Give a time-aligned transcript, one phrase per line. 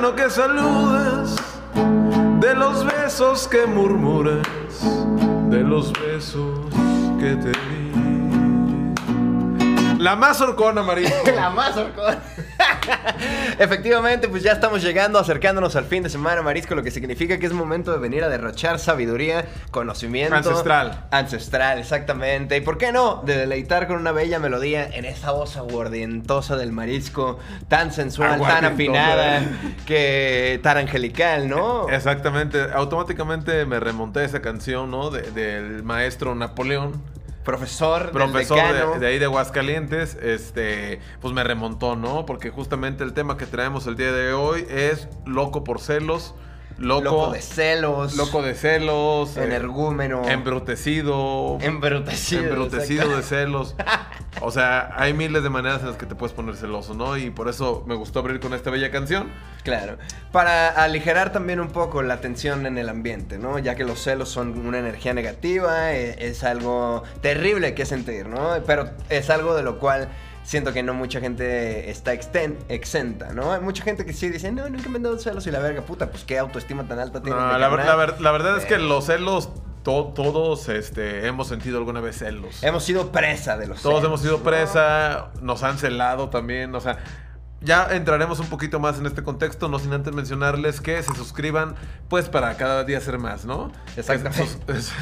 [0.00, 1.36] mano que saludas,
[2.40, 4.46] de los besos que murmuras,
[5.50, 6.58] de los besos
[7.18, 7.92] que te di.
[9.98, 11.10] La más horcona, María.
[11.36, 12.18] La más horcona.
[13.58, 17.46] Efectivamente, pues ya estamos llegando, acercándonos al fin de semana, Marisco, lo que significa que
[17.46, 20.34] es momento de venir a derrochar sabiduría, conocimiento.
[20.34, 21.06] Ancestral.
[21.10, 22.56] Ancestral, exactamente.
[22.56, 26.72] Y por qué no, de deleitar con una bella melodía en esa voz aguardientosa del
[26.72, 27.38] marisco,
[27.68, 29.42] tan sensual, tan afinada,
[29.86, 31.88] que tan angelical, ¿no?
[31.88, 35.10] Exactamente, automáticamente me remonté a esa canción, ¿no?
[35.10, 37.02] De- del maestro Napoleón,
[37.44, 42.26] Profesor, profesor de, de ahí de Aguascalientes, este, pues me remontó, ¿no?
[42.26, 46.34] Porque justamente el tema que traemos el día de hoy es loco por celos,
[46.76, 53.74] loco, loco de celos, loco de celos, eh, energúmeno, embrutecido, embrutecido, embrutecido de celos.
[54.40, 57.16] O sea, hay miles de maneras en las que te puedes poner celoso, ¿no?
[57.16, 59.28] Y por eso me gustó abrir con esta bella canción.
[59.64, 59.98] Claro.
[60.30, 63.58] Para aligerar también un poco la tensión en el ambiente, ¿no?
[63.58, 68.50] Ya que los celos son una energía negativa, eh, es algo terrible que sentir, ¿no?
[68.66, 70.08] Pero es algo de lo cual
[70.44, 73.52] siento que no mucha gente está exten- exenta, ¿no?
[73.52, 75.82] Hay mucha gente que sí dice, no, nunca me han dado celos y la verga,
[75.82, 77.40] puta, pues qué autoestima tan alta tienes.
[77.40, 79.50] No, mi la, ver- carnal?" la ver- la verdad es que Eh, los celos,
[79.82, 82.62] to- todos este, hemos sentido alguna vez celos.
[82.62, 86.80] Hemos sido presa de los Todos celos, hemos sido presa, nos han celado también, o
[86.80, 86.98] sea,
[87.62, 91.74] ya entraremos un poquito más en este contexto, no sin antes mencionarles que se suscriban,
[92.08, 93.70] pues para cada día ser más, ¿no?
[93.98, 94.48] Exactamente.
[94.72, 94.92] Es,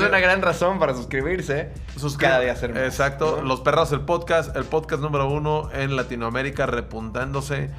[0.08, 1.70] una gran razón para suscribirse.
[1.98, 3.48] suscri- cada día ser más, Exacto, ¿no?
[3.48, 7.70] Los Perros, el podcast, el podcast número uno en Latinoamérica, repuntándose.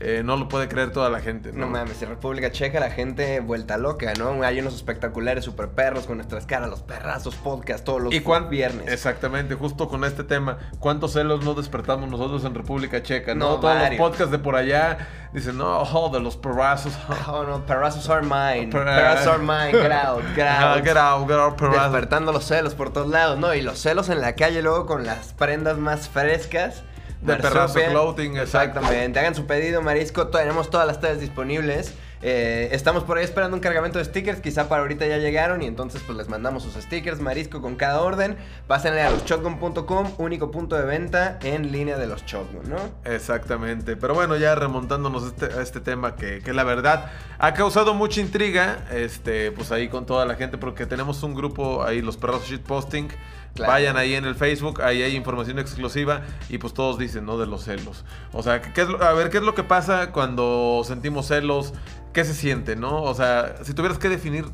[0.00, 1.60] Eh, no lo puede creer toda la gente, ¿no?
[1.60, 4.42] No mames, en República Checa la gente vuelta loca, ¿no?
[4.42, 8.50] Hay unos espectaculares super perros con nuestras caras, los perrazos podcast todos los ¿Y cuán-
[8.50, 8.88] viernes.
[8.90, 10.58] Exactamente, justo con este tema.
[10.80, 13.34] ¿Cuántos celos no despertamos nosotros en República Checa?
[13.36, 13.90] No, No, todos varios.
[14.00, 14.98] los podcasts de por allá
[15.32, 16.94] dicen, no, oh, de los perrazos.
[17.28, 18.72] Oh no, perrazos are mine.
[18.72, 19.70] Per- Perrazos are mine.
[19.80, 20.84] Get out, get Ajá, out.
[20.84, 21.92] get out, get out, perrazos.
[21.92, 23.54] Despertando los celos por todos lados, ¿no?
[23.54, 26.82] Y los celos en la calle luego con las prendas más frescas.
[27.22, 27.78] De Perrazo.
[27.78, 28.80] Clothing, exacto.
[28.80, 29.18] Exactamente.
[29.20, 30.28] Hagan su pedido, Marisco.
[30.28, 31.94] Tenemos todas las tallas disponibles.
[32.24, 34.40] Eh, estamos por ahí esperando un cargamento de stickers.
[34.40, 35.62] Quizá para ahorita ya llegaron.
[35.62, 38.36] Y entonces pues les mandamos sus stickers, Marisco, con cada orden.
[38.66, 42.78] Pásenle a loshotgun.com, único punto de venta en línea de los Shotgun, ¿no?
[43.04, 43.96] Exactamente.
[43.96, 47.94] Pero bueno, ya remontándonos a este, a este tema que, que la verdad ha causado
[47.94, 48.84] mucha intriga.
[48.90, 53.08] Este, pues ahí con toda la gente, porque tenemos un grupo ahí, los perros shitposting.
[53.54, 53.72] Claro.
[53.72, 57.36] Vayan ahí en el Facebook, ahí hay información exclusiva y pues todos dicen, ¿no?
[57.36, 58.04] De los celos.
[58.32, 61.74] O sea, ¿qué es lo- a ver, ¿qué es lo que pasa cuando sentimos celos?
[62.14, 63.02] ¿Qué se siente, no?
[63.02, 64.46] O sea, si tuvieras que definir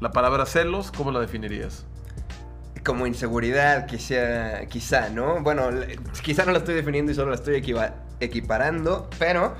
[0.00, 1.84] la palabra celos, ¿cómo la definirías?
[2.82, 5.42] como inseguridad, quizá, quizá, ¿no?
[5.42, 5.68] Bueno,
[6.22, 9.54] quizá no la estoy definiendo y solo la estoy equiva- equiparando, pero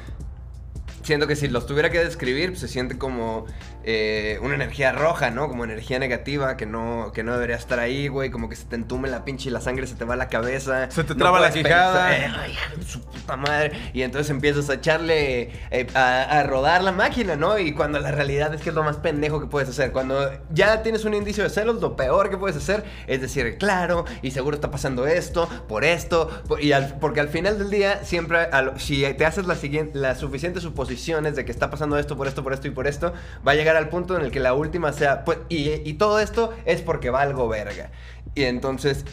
[1.02, 3.44] siento que si los tuviera que describir, pues se siente como
[3.84, 5.48] eh, una energía roja, ¿no?
[5.48, 8.76] Como energía negativa que no, que no debería estar ahí, güey, como que se te
[8.76, 10.91] entume la pinche y la sangre se te va a la cabeza.
[10.91, 12.16] Se te no traba la quijada.
[12.16, 12.54] "Eh, ay,
[12.86, 13.72] su puta madre.
[13.92, 17.58] Y entonces empiezas a echarle, eh, a, a rodar la máquina, ¿no?
[17.58, 19.92] Y cuando la realidad es que es lo más pendejo que puedes hacer.
[19.92, 24.04] Cuando ya tienes un indicio de celos, lo peor que puedes hacer es decir, claro,
[24.22, 28.04] y seguro está pasando esto, por esto, por- y al- porque al final del día,
[28.04, 32.16] siempre, al- si te haces las, siguiente- las suficientes suposiciones de que está pasando esto,
[32.16, 33.12] por esto, por esto y por esto,
[33.46, 36.19] va a llegar al punto en el que la última sea, pues, y, y todo
[36.20, 37.91] esto es porque valgo verga.
[38.34, 39.04] Y entonces,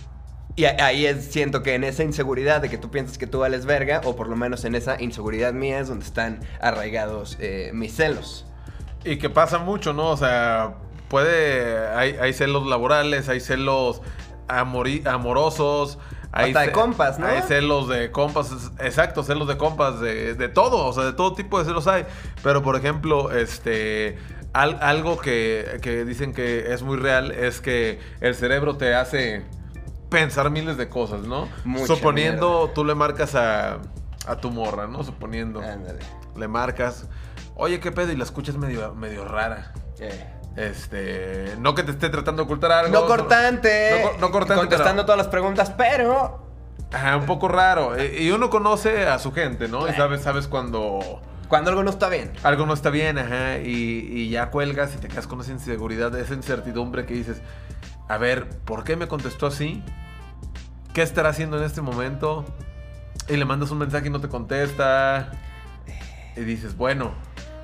[0.56, 3.66] y ahí es, siento que en esa inseguridad de que tú piensas que tú vales
[3.66, 7.96] verga, o por lo menos en esa inseguridad mía es donde están arraigados eh, mis
[7.96, 8.46] celos.
[9.04, 10.10] Y que pasa mucho, ¿no?
[10.10, 10.76] O sea,
[11.08, 11.88] puede.
[11.96, 14.02] Hay, hay celos laborales, hay celos
[14.48, 16.00] amori- amorosos.
[16.34, 17.26] Hay Hasta de compas, ¿no?
[17.26, 21.34] Hay celos de compas, exacto, celos de compas, de, de todo, o sea, de todo
[21.34, 22.06] tipo de celos hay.
[22.44, 24.18] Pero, por ejemplo, este.
[24.54, 29.44] Al- algo que, que dicen que es muy real es que el cerebro te hace
[30.10, 31.48] pensar miles de cosas, ¿no?
[31.66, 32.74] Mucha Suponiendo, mierda.
[32.74, 33.80] tú le marcas a,
[34.28, 35.04] a tu morra, ¿no?
[35.04, 35.60] Suponiendo.
[35.62, 36.00] Ándale.
[36.36, 37.06] Le marcas.
[37.56, 38.12] Oye, ¿qué pedo?
[38.12, 39.74] Y la escuchas medio, medio rara.
[40.00, 40.34] Eh.
[40.56, 41.56] Este.
[41.60, 42.92] No que te esté tratando de ocultar algo.
[42.94, 44.02] No cortante.
[44.14, 44.56] No, no cortante.
[44.62, 46.46] Contestando pero- todas las preguntas, pero.
[46.92, 47.96] Ajá, un poco raro.
[47.96, 49.88] E- Y uno conoce a su gente, ¿no?
[49.90, 52.32] Y sabes, sabes cuando Cuando algo no está bien.
[52.44, 53.60] algo no está bien, ajá.
[53.60, 53.70] Y,
[54.12, 57.42] y ya cuelgas y te quedas con esa inseguridad, esa incertidumbre que dices.
[58.10, 59.84] A ver, ¿por qué me contestó así?
[60.94, 62.46] ¿Qué estará haciendo en este momento?
[63.30, 65.32] Y le mandas un mensaje y no te contesta.
[66.36, 67.14] Y dices, bueno,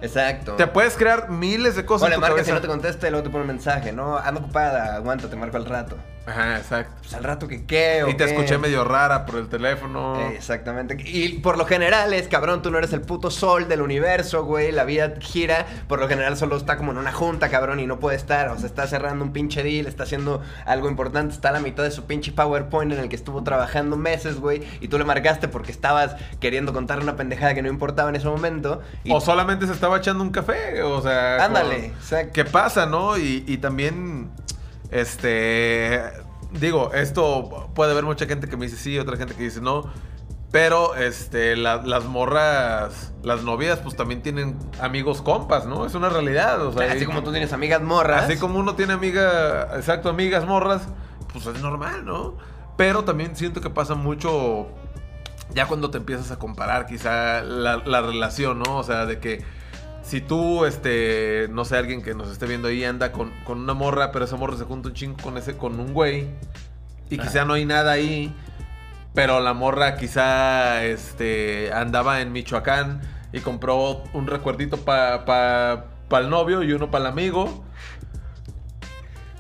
[0.02, 0.56] Exacto.
[0.56, 3.24] te puedes crear miles de cosas o le marcas y no te contesta y luego
[3.24, 4.18] te pone un mensaje, ¿no?
[4.18, 5.98] Ando ocupada, aguanta, te marco al rato.
[6.26, 6.94] Ajá, exacto.
[7.02, 8.32] Pues al rato que qué o Y te qué?
[8.32, 10.20] escuché medio rara por el teléfono.
[10.30, 10.96] Exactamente.
[11.06, 14.72] Y por lo general es, cabrón, tú no eres el puto sol del universo, güey.
[14.72, 15.66] La vida gira.
[15.90, 18.48] Por lo general solo está como en una junta, cabrón, y no puede estar.
[18.50, 21.34] O sea, está cerrando un pinche deal, está haciendo algo importante.
[21.34, 24.64] Está a la mitad de su pinche PowerPoint en el que estuvo trabajando meses, güey.
[24.80, 28.28] Y tú le marcaste porque estabas queriendo contarle una pendejada que no importaba en ese
[28.28, 28.82] momento.
[29.04, 31.44] Y O solamente se estaba echando un café, o sea...
[31.44, 32.32] Ándale, como- exacto.
[32.34, 33.18] ¿Qué pasa, no?
[33.18, 34.30] Y, y también,
[34.94, 36.02] este...
[36.52, 39.92] Digo, esto puede haber mucha gente que me dice sí, otra gente que dice no.
[40.52, 45.84] Pero, este, la- las morras, las novias, pues también tienen amigos compas, ¿no?
[45.88, 46.92] Es una realidad, o sea...
[46.92, 48.26] Así como tú tienes amigas morras.
[48.26, 50.84] Así como uno tiene amiga, exacto, amigas morras,
[51.32, 52.38] pues es normal, ¿no?
[52.78, 54.68] Pero también siento que pasa mucho
[55.56, 58.78] ya cuando te empiezas a comparar quizá la, la relación, ¿no?
[58.78, 59.44] O sea, de que
[60.04, 63.74] si tú, este, no sé, alguien que nos esté viendo ahí anda con, con una
[63.74, 66.28] morra, pero esa morra se junta un chingo con ese, con un güey,
[67.10, 68.36] y quizá no hay nada ahí,
[69.14, 73.02] pero la morra quizá, este, andaba en Michoacán
[73.32, 77.64] y compró un recuerdito para pa, pa el novio y uno para el amigo.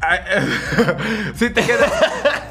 [1.36, 1.92] Sí te quedas,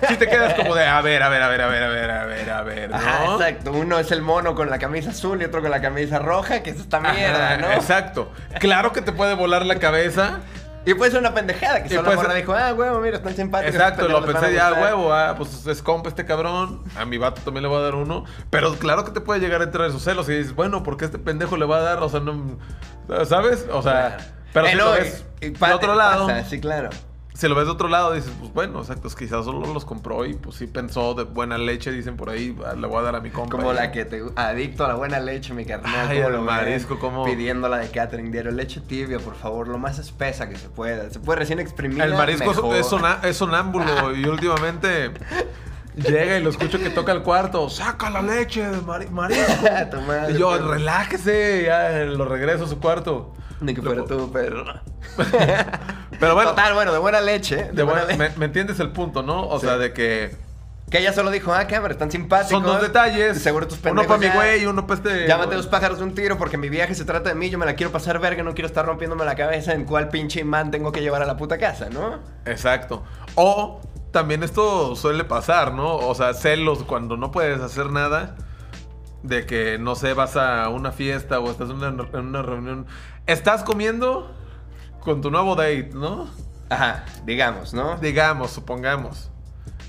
[0.08, 2.10] sí te quedas como de, a ver, a ver, a ver, a ver, a ver,
[2.10, 2.96] a ver, a ver, ¿no?
[2.96, 3.72] Ajá, exacto.
[3.72, 6.70] Uno es el mono con la camisa azul y otro con la camisa roja, que
[6.70, 7.72] es esta mierda, Ajá, ¿no?
[7.72, 8.32] Exacto.
[8.60, 10.40] Claro que te puede volar la cabeza.
[10.84, 13.72] Y puede ser una pendejada, que Y solo morra dijo, ah, huevo, mira, están simpáticos.
[13.76, 14.82] Exacto, lo pensé ya, gustar".
[14.82, 16.82] huevo, ah, pues es compa este cabrón.
[16.98, 18.24] A mi vato también le voy a dar uno.
[18.50, 21.04] Pero claro que te puede llegar a entrar esos celos y dices, bueno, ¿por qué
[21.04, 21.98] este pendejo le va a dar?
[22.02, 22.58] O sea, no.
[23.26, 23.66] ¿Sabes?
[23.70, 24.16] O sea.
[24.52, 26.26] Pero Eh, si no, lo ves y otro lado.
[26.26, 26.90] pasa, sí, claro.
[27.34, 30.34] Si lo ves de otro lado, dices, pues bueno, exacto, quizás solo los compró y
[30.34, 33.20] pues sí pensó de buena leche, dicen por ahí, ah, le voy a dar a
[33.20, 33.56] mi compa.
[33.56, 36.08] Como la que te adicto a la buena leche, mi carnal.
[36.08, 36.46] Ay, ¿cómo al lo ves?
[36.46, 38.50] marisco, cómo- Pidiendo la de catering diario.
[38.50, 41.08] Leche tibia, por favor, lo más espesa que se pueda.
[41.10, 42.02] Se puede recién exprimir.
[42.02, 43.84] El marisco es- es, sona- es sonámbulo
[44.16, 45.10] y últimamente
[45.96, 47.68] llega y lo escucho que toca el cuarto.
[47.70, 49.42] Saca la leche, mari- marisco.
[49.90, 53.32] Tu madre, y yo, relájese, ya lo regreso a su cuarto.
[53.62, 54.64] Ni que fuera Lo- tú, pero.
[56.20, 57.56] Pero bueno, Total, bueno, de buena leche.
[57.56, 58.32] De, de buena buena- leche.
[58.34, 59.46] me, me entiendes el punto, ¿no?
[59.48, 59.66] O Sí.
[59.66, 60.36] sea, de que
[60.90, 62.50] Que ella solo dijo, ah, cámara, están simpáticos.
[62.50, 63.40] son dos detalles.
[63.42, 64.06] Seguro tus Uno pendejos.
[64.06, 65.26] para mi güey y uno para este.
[65.26, 67.66] Llámate dos pájaros de un tiro porque mi viaje se trata de mí, yo me
[67.66, 70.92] la quiero pasar verga, no quiero estar rompiéndome la cabeza en cuál pinche imán tengo
[70.92, 72.18] que llevar a la puta casa, ¿no?
[72.44, 73.02] Exacto.
[73.34, 73.80] O
[74.12, 75.96] también esto suele pasar, ¿no?
[75.96, 78.36] O sea, celos cuando no puedes hacer nada.
[79.22, 82.86] De que, no sé, vas a una fiesta o estás en una, en una reunión.
[83.26, 84.34] Estás comiendo
[85.00, 86.28] con tu nuevo date, ¿no?
[86.68, 87.96] Ajá, digamos, ¿no?
[87.96, 89.30] Digamos, supongamos.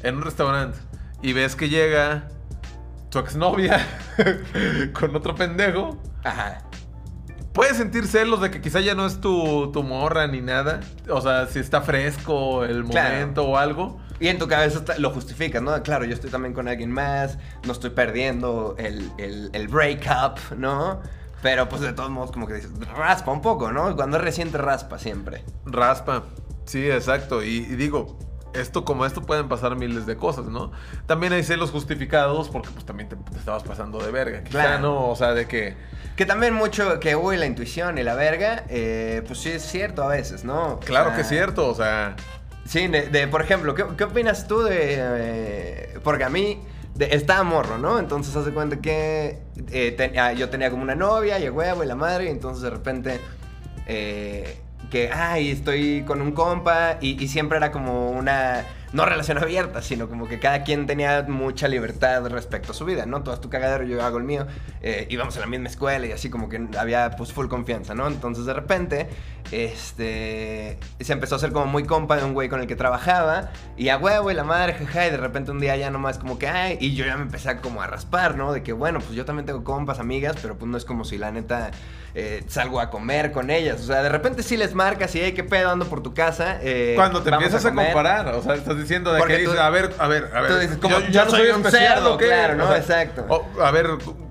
[0.04, 0.78] En un restaurante.
[1.22, 2.28] Y ves que llega
[3.10, 3.86] tu exnovia
[4.94, 5.98] con otro pendejo.
[6.24, 6.60] Ajá.
[7.54, 10.80] Puedes sentir celos de que quizá ya no es tu, tu morra ni nada.
[11.10, 13.10] O sea, si está fresco el Claro.
[13.16, 14.00] momento o algo.
[14.20, 15.82] Y en tu cabeza lo justificas, ¿no?
[15.84, 21.02] Claro, yo estoy también con alguien más, no estoy perdiendo el, el, el breakup, ¿no?
[21.44, 23.96] Pero pues de todos modos como que dices, raspa un poco, ¿no?
[23.96, 25.44] Cuando es reciente raspa siempre.
[25.66, 26.24] Raspa.
[26.66, 27.44] Sí, exacto.
[27.44, 28.18] Y, y digo,
[28.54, 30.72] esto como esto pueden pasar miles de cosas, ¿no?
[31.06, 34.42] También hay celos justificados porque pues también te, te estabas pasando de verga.
[34.44, 34.80] Quizá Claro.
[34.82, 35.76] no, o sea, de que...
[36.16, 40.04] Que también mucho que, uy, la intuición y la verga, eh, pues sí es cierto
[40.04, 40.80] a veces, ¿no?
[40.80, 42.16] Claro que es cierto, o sea...
[42.66, 44.96] Sí, de, de, por ejemplo, ¿qué, qué opinas tú de...?
[45.00, 46.62] eh, porque a mí
[46.96, 48.00] de, estaba morro, ¿no?
[48.00, 49.40] Entonces haz de cuenta que
[49.72, 52.64] eh, ah, yo tenía como una novia y el huevo y la madre, y entonces
[52.64, 53.20] de repente...
[53.88, 54.60] eh,
[54.92, 60.08] que, ay, estoy con un compa y siempre era como una, no relación abierta, sino
[60.08, 63.24] como que cada quien tenía mucha libertad respecto a su vida, ¿no?
[63.24, 64.46] Tú tu cagadero, yo hago el mío,
[64.82, 68.08] eh, íbamos a la misma escuela y así como que había pues full confianza, ¿no?
[68.08, 69.10] Entonces de repente,
[69.52, 73.50] este, se empezó a hacer como muy compa de un güey con el que trabajaba
[73.76, 76.38] y a huevo y la madre, jaja, y de repente un día ya nomás como
[76.38, 78.54] que, ay, y yo ya me empecé a como a raspar, ¿no?
[78.54, 81.18] De que, bueno, pues yo también tengo compas, amigas, pero pues no es como si
[81.18, 81.72] la neta
[82.16, 85.32] eh, salgo a comer con ellas, o sea, de repente sí les marcas y, hey,
[85.34, 86.60] qué pedo, ando por tu casa.
[86.62, 87.88] eh, Cuando te empiezas a, comer".
[87.88, 90.42] comparar, o sea, estás diciendo de Porque que dices, tú- a ver, a ver, a
[90.42, 90.52] ver.
[90.52, 92.66] tú dices, como, yo, yo soy un cerdo, claro, ¿no?
[92.66, 93.26] O sea, Exacto.
[93.30, 93.88] o- a ver,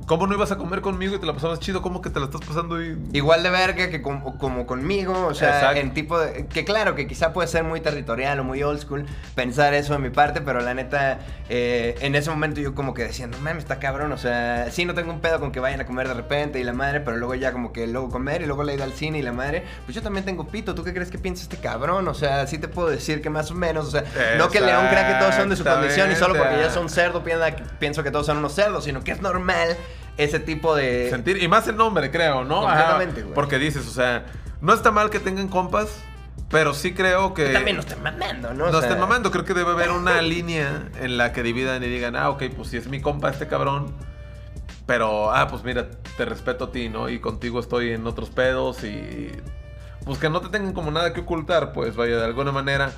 [0.06, 1.82] ¿cómo no ibas a comer conmigo y te la pasabas chido?
[1.82, 2.96] ¿Cómo que te la estás pasando ahí?
[3.12, 5.80] Igual de verga que com- como conmigo, o sea, Exacto.
[5.80, 6.46] en tipo de...
[6.46, 9.98] Que claro, que quizá puede ser muy territorial o muy old school pensar eso de
[10.00, 13.58] mi parte, pero la neta, eh, en ese momento yo como que decía, no mames,
[13.64, 16.14] está cabrón, o sea, sí no tengo un pedo con que vayan a comer de
[16.14, 18.84] repente y la madre, pero luego ya como que luego comer y luego la ida
[18.84, 21.42] al cine y la madre, pues yo también tengo pito, ¿tú qué crees que piensa
[21.42, 22.08] este cabrón?
[22.08, 24.04] O sea, sí te puedo decir que más o menos, o sea,
[24.38, 26.88] no que León crea que todos son de su condición y solo porque ya son
[26.88, 27.42] cerdo piensa
[27.78, 29.76] pienso que todos son unos cerdos, sino que es normal
[30.16, 31.08] ese tipo de...
[31.10, 32.66] Sentir, y más el nombre, creo, ¿no?
[32.66, 33.34] Ajá, Completamente, güey.
[33.34, 34.26] porque dices, o sea,
[34.60, 35.88] no está mal que tengan compas,
[36.50, 37.48] Pero sí creo que.
[37.52, 38.64] También no estén mamando, ¿no?
[38.64, 41.82] O No sea, estén mamando, creo que debe haber una línea en la que dividan
[41.82, 43.94] y digan, ah, ok, pues si es mi compa este cabrón,
[44.86, 47.08] pero, ah, pues mira, te respeto a ti, ¿no?
[47.08, 49.30] Y contigo estoy en otros pedos y.
[50.04, 52.90] Pues que no te tengan como nada que ocultar, pues vaya, de alguna manera.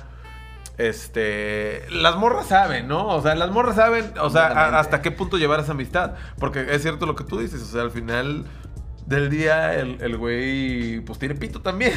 [0.77, 1.83] Este.
[1.89, 3.07] Las morras saben, ¿no?
[3.07, 6.13] O sea, las morras saben, o sea, a- hasta qué punto llevar esa amistad.
[6.39, 8.45] Porque es cierto lo que tú dices, o sea, al final
[9.05, 11.93] del día, el, el güey, pues tiene pito también.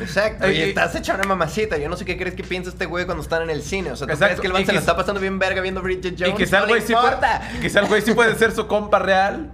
[0.00, 1.78] Exacto, y Y- estás hecha una mamacita.
[1.78, 3.92] Yo no sé qué crees que piensa este güey cuando están en el cine.
[3.92, 5.80] O sea, ¿tú Exacto, crees que el man se la está pasando bien verga viendo
[5.82, 6.34] Bridget Jones?
[6.34, 8.98] Y quizá no el güey sí, puede, quizá el güey sí puede ser su compa
[8.98, 9.52] real,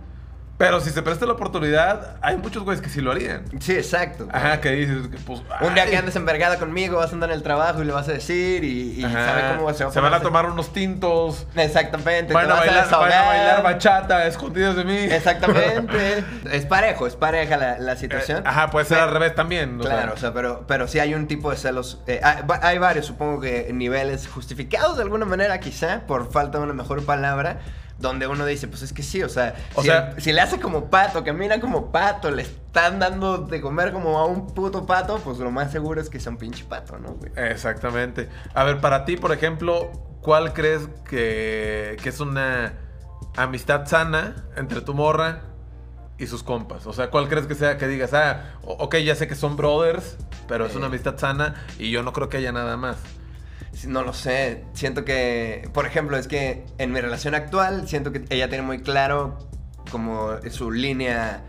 [0.57, 3.43] pero si se presta la oportunidad, hay muchos güeyes que sí lo harían.
[3.61, 4.29] Sí, exacto.
[4.33, 5.41] Ajá, que dices, que, pues...
[5.61, 7.93] Un día ay, que andes envergada conmigo, vas a andar en el trabajo y le
[7.93, 10.73] vas a decir y, y sabe cómo se va a Se van a tomar unos
[10.73, 12.33] tintos, Exactamente.
[12.33, 14.97] van a, bailar, van a bailar bachata escondidos de mí.
[14.97, 16.25] Exactamente.
[16.53, 18.39] es parejo, es pareja la, la situación.
[18.39, 19.79] Eh, Ajá, puede ser Pero- al revés también.
[19.79, 22.01] Claro, o sea, pero, pero sí hay un tipo de celos.
[22.07, 26.65] eh, hay, hay varios, supongo que niveles justificados de alguna manera, quizá, por falta de
[26.65, 27.59] una mejor palabra,
[27.99, 30.59] donde uno dice, pues es que sí, o sea, O si, sea- si le hace
[30.61, 35.19] como pato, camina como pato, le están dando de comer como a un puto pato,
[35.19, 37.13] pues lo más seguro es que sea un pinche pato, ¿no?
[37.15, 37.31] güey?
[37.37, 38.29] Exactamente.
[38.55, 42.75] A ver, para ti, por ejemplo, ¿cuál crees que, que es una
[43.37, 45.43] amistad sana entre tu morra
[46.19, 46.87] y sus compas?
[46.87, 50.17] O sea, ¿cuál crees que sea que digas, ah, ok, ya sé que son brothers,
[50.49, 52.97] pero es una amistad sana y yo no creo que haya nada más?
[53.87, 58.25] No lo sé, siento que, por ejemplo, es que en mi relación actual, siento que
[58.31, 59.38] ella tiene muy claro
[59.90, 61.43] como su línea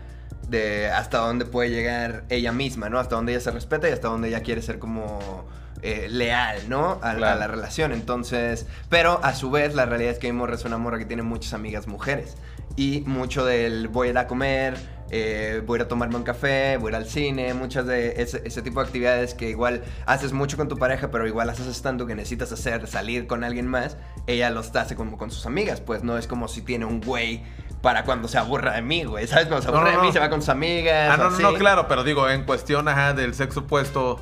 [0.48, 2.98] de hasta dónde puede llegar ella misma, ¿no?
[2.98, 5.46] Hasta dónde ella se respeta y hasta dónde ella quiere ser como
[5.82, 6.98] eh, leal, ¿no?
[7.02, 7.92] A, la relación.
[7.92, 11.04] Entonces, pero a su vez la realidad es que mi morra es una morra que
[11.04, 12.36] tiene muchas amigas mujeres.
[12.76, 14.76] Y mucho del voy a ir a comer,
[15.10, 18.20] eh, voy a ir a tomarme un café, voy a ir al cine, muchas de
[18.22, 21.60] ese, ese tipo de actividades que igual haces mucho con tu pareja, pero igual las
[21.60, 23.96] haces tanto que necesitas hacer, salir con alguien más,
[24.26, 27.42] ella los hace como con sus amigas, pues no es como si tiene un güey
[27.82, 29.46] para cuando se aburra de mí, güey, ¿sabes?
[29.46, 30.12] Cuando se No, aburre no, de mí no.
[30.12, 31.10] se va con sus amigas.
[31.12, 31.56] Ah, no, o no, así.
[31.58, 34.18] claro, pero digo, en cuestión, ajá, del sexo opuesto,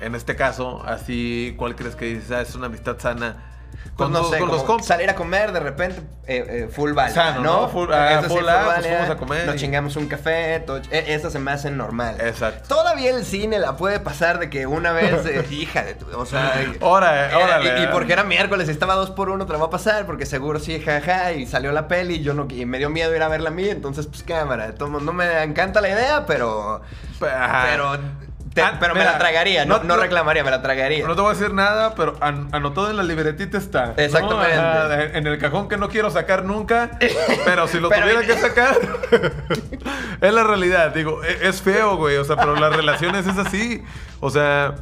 [0.00, 3.49] en este caso, así, ¿cuál crees que dices, ah, es una amistad sana?
[3.96, 4.86] Pues no sé, con los compas.
[4.86, 7.60] salir a comer de repente, eh, eh, full Sano, ¿no?
[7.62, 7.68] ¿no?
[7.68, 10.06] Full- ah, Eso sí, full, ah, pues válida, fuimos a comer Nos y- chingamos un
[10.06, 12.16] café, todo, eh, esas se me hacen normal.
[12.18, 12.66] Exacto.
[12.68, 16.24] Todavía el cine la puede pasar de que una vez, eh, hija de tu, o
[16.24, 16.54] sea...
[16.62, 17.80] Era- órale.
[17.80, 20.06] y, y porque era miércoles y estaba dos por uno, te la va a pasar,
[20.06, 23.14] porque seguro sí, jaja, y salió la peli, y yo no, y me dio miedo
[23.14, 26.80] ir a verla a mí, entonces pues cámara, no me encanta la idea, pero...
[27.20, 27.98] Pero,
[28.54, 31.06] te- Ah, pero me la tragaría, no, no- reclamaría, me la tragaría.
[31.06, 33.86] No te voy a decir nada, pero an- anotado en la libretita está.
[33.86, 33.94] ¿no?
[33.96, 35.16] Exactamente.
[35.18, 36.90] En el cajón que no quiero sacar nunca,
[37.44, 38.76] pero si lo Pero- tuviera que sacar,
[40.20, 40.92] es la realidad.
[40.94, 42.16] Digo, e- es feo, güey.
[42.16, 43.82] O sea, pero las relaciones es así.
[44.20, 44.74] O sea,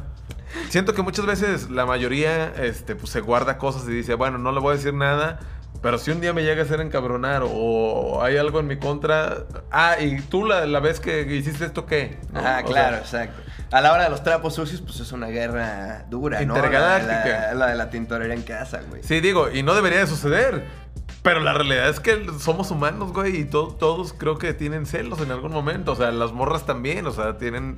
[0.69, 4.51] siento que muchas veces la mayoría este, pues, se guarda cosas y dice, bueno, no
[4.51, 5.39] le voy a decir nada.
[5.81, 9.45] Pero si un día me llega a hacer encabronar o hay algo en mi contra,
[9.71, 12.17] ah, y tú la, la vez que hiciste esto, ¿qué?
[12.33, 12.41] ¿No?
[12.43, 13.51] Ah, O claro, sea, exacto.
[13.71, 16.55] A la hora de los trapos sucios, pues es una guerra dura, ¿no?
[16.55, 17.13] Intergaláctica.
[17.23, 19.03] La, la- la de la tintorería en casa, güey.
[19.03, 20.63] Sí, digo, y no debería de suceder.
[21.21, 25.19] Pero la realidad es que somos humanos, güey, y to- todos creo que tienen celos
[25.21, 25.91] en algún momento.
[25.91, 27.77] O sea, las morras también, o sea, tienen,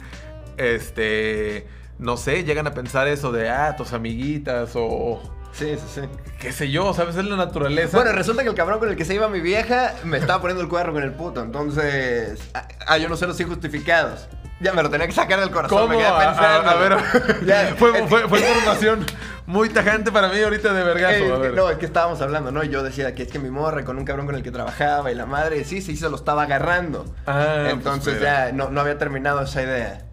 [0.57, 1.67] este,
[1.99, 5.21] no sé, llegan a pensar eso de, ah, tus amiguitas o
[5.53, 6.01] Sí, sí, sí.
[6.39, 7.15] qué sé yo, ¿sabes?
[7.15, 7.97] Es la naturaleza.
[7.97, 10.63] Bueno, resulta que el cabrón con el que se iba mi vieja me estaba poniendo
[10.63, 11.41] el cuadro con el puto.
[11.41, 12.39] Entonces,
[12.87, 14.27] ah, yo no sé los injustificados.
[14.61, 15.75] Ya me lo tenía que sacar del corazón.
[15.79, 15.89] ¿Cómo?
[15.89, 16.69] Me quedé A, a- pensando.
[16.69, 16.97] a ver,
[17.45, 19.05] Ya, fue, fue, fue información
[19.47, 21.15] muy tajante para mí ahorita de vergazo.
[21.15, 21.53] Eh, a ver.
[21.55, 22.63] no, es que estábamos hablando, ¿no?
[22.63, 25.15] Yo decía que es que mi morra con un cabrón con el que trabajaba y
[25.15, 27.05] la madre, sí, sí, se lo estaba agarrando.
[27.25, 28.49] Ah, pues Entonces mira.
[28.49, 30.03] ya no, no había terminado esa idea.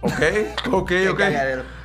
[0.00, 0.12] Ok,
[0.72, 1.20] ok, ok.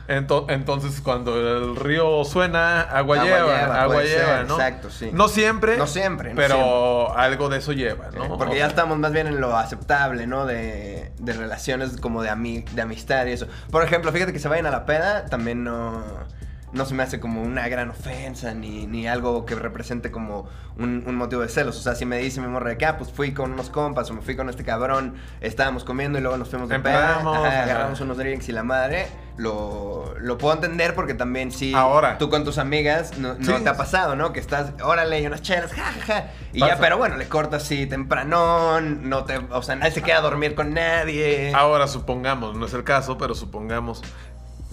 [0.08, 4.54] Ento- entonces, cuando el río suena, agua, Agua lleva, lleva, agua lleva, ser, ¿no?
[4.54, 5.10] exacto, sí.
[5.12, 5.78] No siempre.
[5.78, 8.38] No siempre, no pero algo de eso lleva, ¿no?
[8.38, 10.46] Porque O ya sea, estamos más bien en lo aceptable, ¿no?
[10.46, 13.48] De, de relaciones como de, ami- de amistad y eso.
[13.72, 16.04] Por ejemplo, fíjate que se vayan a la peda, también no,
[16.76, 21.04] no se me hace como una gran ofensa ni, ni algo que represente como un,
[21.08, 21.78] un motivo de celos.
[21.78, 24.10] O sea, si me dice mi morra de que, ah, pues fui con unos compas
[24.12, 27.64] o me fui con este cabrón, estábamos comiendo y luego nos fuimos de peda, ajá,
[27.64, 32.18] agarramos unos drinks y la madre, lo, lo puedo entender porque también sí, Ahora.
[32.18, 33.64] tú con tus amigas no, no Sí.
[33.64, 34.32] te ha pasado, ¿no?
[34.34, 36.74] Que estás, órale, y unas chelas, jajaja, y Pasa.
[36.76, 40.22] ya, pero bueno, le cortas así tempranón, no te, o sea, nadie se queda a
[40.22, 41.54] dormir con nadie.
[41.56, 44.02] Ahora, supongamos, no es el caso, pero supongamos.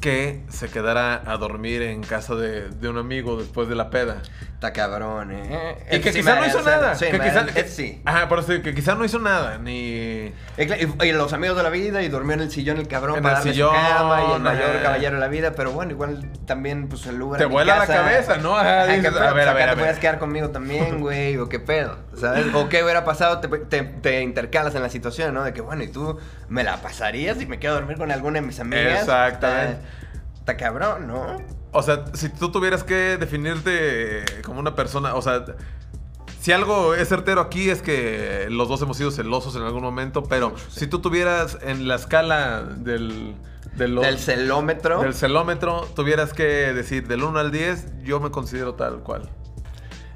[0.02, 4.20] Que se quedara a dormir en casa de, de un amigo después de la peda.
[4.52, 5.76] Está cabrón, ¿eh?
[5.90, 6.94] Y que Sí quizá no hizo hace- nada.
[6.94, 8.00] Sí, que me quizá, que- sí.
[8.04, 9.72] Ajá, por eso que quizá no hizo nada, ni...
[9.76, 12.86] Y, cla- y- y los amigos de la vida y durmió en el sillón el
[12.86, 14.82] cabrón En para el darle sillón, su cama y el mayor ajá.
[14.82, 17.86] caballero de la vida, pero bueno, igual también pues el Uber Te a vuela la
[17.86, 18.56] casa- cabeza, ¿no?
[18.56, 19.28] Ajá, dices, ¿qué pedo?
[19.28, 19.84] a ver, a ver, a te ver.
[19.84, 22.46] puedes quedar conmigo también, güey, o qué pedo, ¿sabes?
[22.54, 25.42] O qué hubiera pasado, te, te, te intercalas en la situación, ¿no?
[25.42, 26.18] De que bueno, y tú
[26.48, 29.00] me la pasarías y me quedo a dormir con alguna de mis amigas.
[29.00, 29.78] Exactamente.
[30.42, 31.36] Está, cabrón, ¿no?
[31.70, 35.44] O sea, si tú tuvieras que definirte como una persona, o sea,
[36.40, 40.24] si algo es certero aquí es que los dos hemos sido celosos en algún momento,
[40.24, 43.36] pero si tú tuvieras en la escala del...
[43.76, 45.00] de Del celómetro.
[45.00, 49.30] del celómetro, tuvieras que decir del 1 al 10, yo me considero tal cual.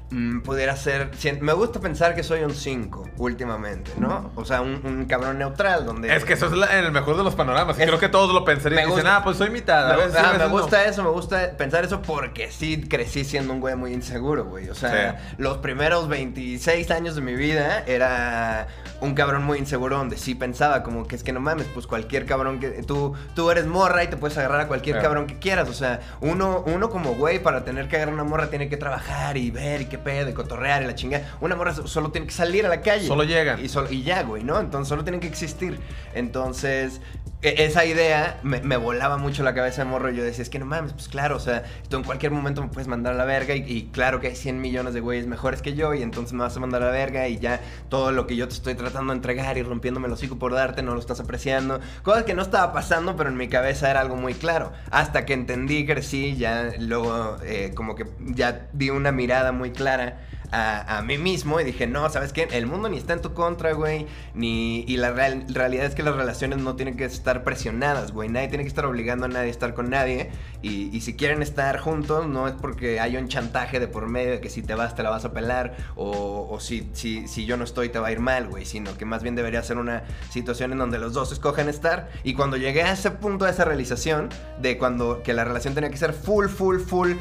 [0.09, 1.11] Mm, pudiera ser.
[1.41, 4.31] Me gusta pensar que soy un 5 últimamente, ¿no?
[4.35, 6.15] O sea, un, un cabrón neutral donde.
[6.15, 7.77] Es que eso es la- en el mejor de los panoramas.
[7.77, 8.83] y Es- Creo que todos lo pensarían.
[8.83, 9.91] y Dicen, gusta- ah, pues soy mitad.
[9.91, 10.57] A Me, veces sí, a me veces no".
[10.59, 14.69] gusta eso, me gusta pensar eso porque sí crecí siendo un güey muy inseguro, güey.
[14.69, 15.35] O sea, Sí.
[15.39, 18.67] los primeros 26 años de mi vida era
[19.01, 22.25] un cabrón muy inseguro donde sí pensaba como que es que no mames, pues cualquier
[22.25, 25.01] cabrón que tú tú eres morra y te puedes agarrar a cualquier Sí.
[25.03, 28.49] cabrón que quieras, o sea, uno uno como güey para tener que agarrar una morra
[28.49, 31.35] tiene que trabajar y ver y qué pedo y cotorrear y la chingada.
[31.41, 33.07] Una morra so- solo tiene que salir a la calle.
[33.07, 33.63] Solo llegan.
[33.63, 34.59] Y, solo- y ya, güey, ¿no?
[34.59, 35.79] Entonces solo tienen que existir.
[36.13, 37.01] Entonces,
[37.41, 40.09] esa idea me, volaba mucho la cabeza de morro.
[40.09, 42.69] Yo decía, es que no mames, pues claro, o sea, tú en cualquier momento me
[42.69, 43.55] puedes mandar a la verga.
[43.55, 45.93] Y, y claro que hay 100 millones de güeyes mejores que yo.
[45.93, 47.27] Y entonces me vas a mandar a la verga.
[47.27, 50.37] Y ya todo lo que yo te estoy tratando de entregar y rompiéndome el hocico
[50.39, 51.79] por darte, no lo estás apreciando.
[52.03, 54.71] Cosas que no estaba pasando, pero en mi cabeza era algo muy claro.
[54.89, 60.26] Hasta que entendí, crecí, ya luego, eh, como que ya di una mirada muy clara
[60.51, 62.47] a, mí mismo y dije, no, ¿sabes qué?
[62.51, 64.81] El mundo ni está en tu contra, güey, ni...
[64.87, 68.29] Y la real- realidad es que las relaciones no tienen que estar presionadas, güey.
[68.29, 70.29] Nadie tiene que estar obligando a nadie a estar con nadie.
[70.61, 74.31] Y, y si quieren estar juntos, no es porque hay un chantaje de por medio
[74.31, 77.45] de que si te vas te la vas a pelar o, o si, si, si
[77.45, 78.65] yo no estoy te va a ir mal, güey.
[78.65, 82.09] Sino que más bien debería ser una situación en donde los dos escogen estar.
[82.23, 84.29] Y cuando llegué a ese punto, a esa realización
[84.61, 87.13] de cuando que la relación tenía que ser full, full, full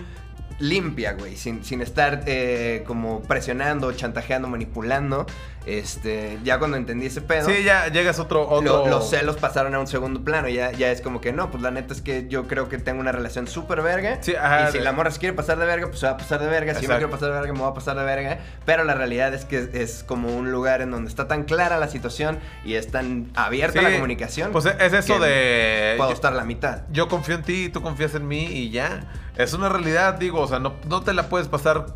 [0.59, 5.27] limpia, güey, sin, sin estar eh, como presionando, chantajeando, manipulando.
[5.67, 8.49] Este, ya cuando entendí ese pedo, Sí, ya llegas otro.
[8.49, 8.85] otro...
[8.85, 10.49] lo- los celos pasaron a un segundo plano.
[10.49, 13.01] Ya, ya es como que no, pues la neta es que yo creo que tengo
[13.01, 14.19] una relación súper verga.
[14.23, 16.13] Sí, ajá, y si de- la morra se quiere pasar de verga, pues se va
[16.13, 16.75] a pasar de verga.
[16.75, 16.99] Si yo me Exacto.
[16.99, 18.39] quiero pasar de verga, me voy a pasar de verga.
[18.65, 21.79] Pero la realidad es que es, es como un lugar en donde está tan clara
[21.79, 24.53] la situación y es tan abierta Sí, la comunicación.
[24.53, 25.95] Pues es eso de.
[25.97, 26.83] Puedo yo- estar la mitad.
[26.93, 29.01] Yo confío en ti, tú confías en mí y ya.
[29.37, 31.87] Es una realidad, digo, o sea, no, no te la puedes pasar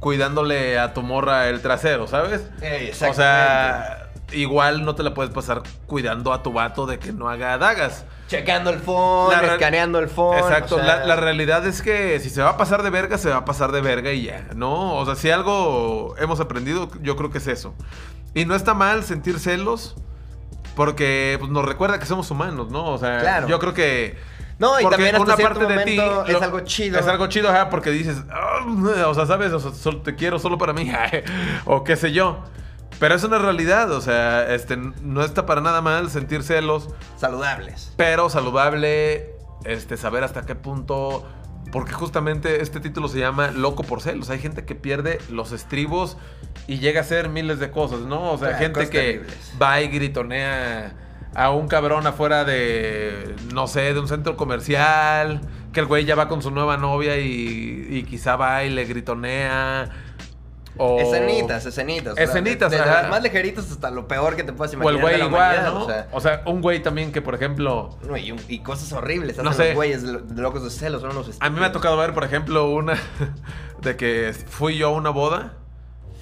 [0.00, 2.42] cuidándole a tu morra el trasero, ¿sabes?
[2.62, 7.12] Ey, o sea, igual no te la puedes pasar cuidando a tu vato de que
[7.12, 8.04] no haga dagas.
[8.26, 10.38] Checando el phone, escaneando el phone.
[10.38, 13.18] Exacto, o sea, la, la realidad es que si se va a pasar de verga,
[13.18, 14.94] se va a pasar de verga y ya, ¿no?
[14.96, 17.74] O sea, si algo hemos aprendido, yo creo que es eso.
[18.32, 19.96] Y no está mal sentir celos,
[20.76, 22.84] porque pues, nos recuerda que somos humanos, ¿no?
[22.86, 23.48] O sea, Claro.
[23.48, 24.16] yo creo que...
[24.60, 26.98] No, y porque también hasta una parte de ti es lo- algo chido.
[27.00, 28.64] Es algo chido, ajá, porque dices, "Ah",
[29.08, 29.52] o sea, ¿sabes?
[29.52, 30.92] O sea, solo te quiero solo para mí,
[31.64, 32.44] o qué sé yo.
[32.98, 37.94] Pero es una realidad, o sea, este, no está para nada mal sentir celos, Saludables.
[37.96, 39.30] pero saludable
[39.64, 41.26] este, saber hasta qué punto.
[41.72, 44.28] Porque justamente este título se llama Loco por celos.
[44.28, 46.16] Hay gente que pierde los estribos
[46.66, 48.32] y llega a hacer miles de cosas, ¿no?
[48.32, 49.22] O sea, gente que
[49.62, 50.92] va y gritonea
[51.34, 55.40] a un cabrón afuera de, no sé, de un centro comercial.
[55.72, 58.84] Que el güey ya va con su nueva novia y, y quizá va y le
[58.86, 59.88] gritonea.
[60.76, 60.98] O...
[61.00, 62.12] Escenitas, escenitas.
[62.12, 63.02] o sea, Escenitas, ajá.
[63.02, 64.94] las más ligeritas hasta lo peor que te puedas O imaginar.
[64.96, 65.66] el güey de igual.
[65.76, 68.92] O sea, O sea, un güey también que, por ejemplo, no, y, un- y cosas
[68.92, 69.36] horribles.
[69.38, 69.66] No sé.
[69.66, 72.24] los güeyes lo- locos de celos, son unos A mí me ha tocado ver, por
[72.24, 72.94] ejemplo, una
[73.82, 75.54] de que fui yo a una boda.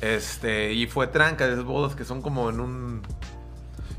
[0.00, 3.02] Este, y fue tranca de esas bodas que son como en un.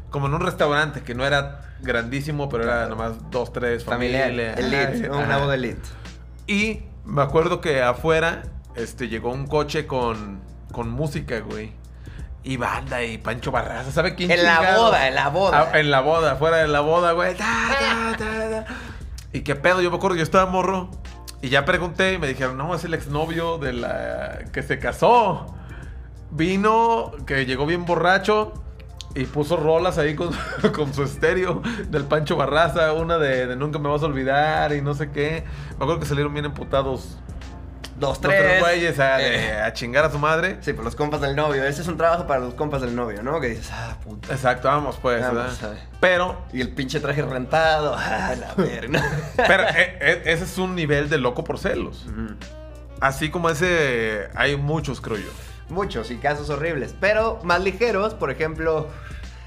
[0.09, 4.57] Como en un restaurante que no era grandísimo, pero era nomás dos, tres Familiar, familias.
[4.59, 5.17] elite, Ajá.
[5.17, 5.81] una boda elite.
[6.47, 8.43] Y me acuerdo que afuera
[8.75, 10.41] este, llegó un coche con,
[10.71, 11.73] con música, güey.
[12.43, 15.69] Y banda y Pancho Barraza, ¿sabe quién En la boda, en la boda.
[15.73, 17.35] Ah, en la boda, fuera de la boda, güey.
[19.31, 20.89] Y qué pedo, yo me acuerdo, yo estaba morro.
[21.41, 25.55] Y ya pregunté y me dijeron, no, es el exnovio de la que se casó.
[26.31, 28.53] Vino, que llegó bien borracho
[29.15, 30.29] y puso rolas ahí con,
[30.75, 34.81] con su estéreo del Pancho Barraza, una de, de Nunca me vas a olvidar y
[34.81, 35.43] no sé qué.
[35.71, 37.17] Me acuerdo que salieron bien emputados
[37.97, 38.59] dos, Dos, tres tres.
[38.61, 39.59] güeyes a, Eh.
[39.61, 40.57] a chingar a su madre.
[40.61, 41.65] Sí, por los compas del novio.
[41.65, 43.41] Ese es un trabajo para los compas del novio, ¿no?
[43.41, 44.31] Que dices, ah, puta.
[44.33, 45.21] Exacto, vamos pues.
[45.21, 45.77] Vamos, ¿verdad?
[45.99, 47.93] Pero, Y el pinche traje rentado.
[47.97, 49.03] Ah, la verga.
[49.35, 52.05] pero e- e- ese es un nivel de loco por celos.
[53.01, 55.29] Así como ese, hay muchos, creo yo.
[55.69, 56.95] Muchos y casos horribles.
[56.99, 58.87] Pero más ligeros, por ejemplo,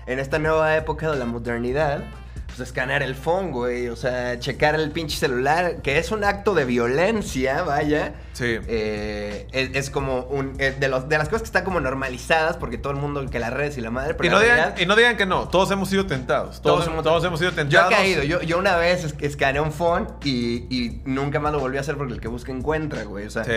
[0.07, 2.05] en esta nueva época de la modernidad,
[2.47, 3.89] pues escanear el phone, güey.
[3.89, 8.13] O sea, checar el pinche celular, que es un acto de violencia, vaya.
[8.35, 8.59] Sí.
[8.69, 10.55] Eh, es, es como un.
[10.59, 13.53] de, los, de las cosas que están como normalizadas, porque todo el mundo, que las
[13.53, 14.15] redes y la madre.
[14.15, 16.61] Pero Y no, digan, realidad- y no digan que no, todos hemos sido tentados.
[16.61, 17.95] Todos, Todos todos, hemos- sido Yo he tentados.
[17.95, 21.79] caído, yo, yo una vez es- escaneé un phone y, y nunca más lo volví
[21.79, 23.27] a hacer porque el que busca encuentra, güey.
[23.27, 23.53] O sea, Sí.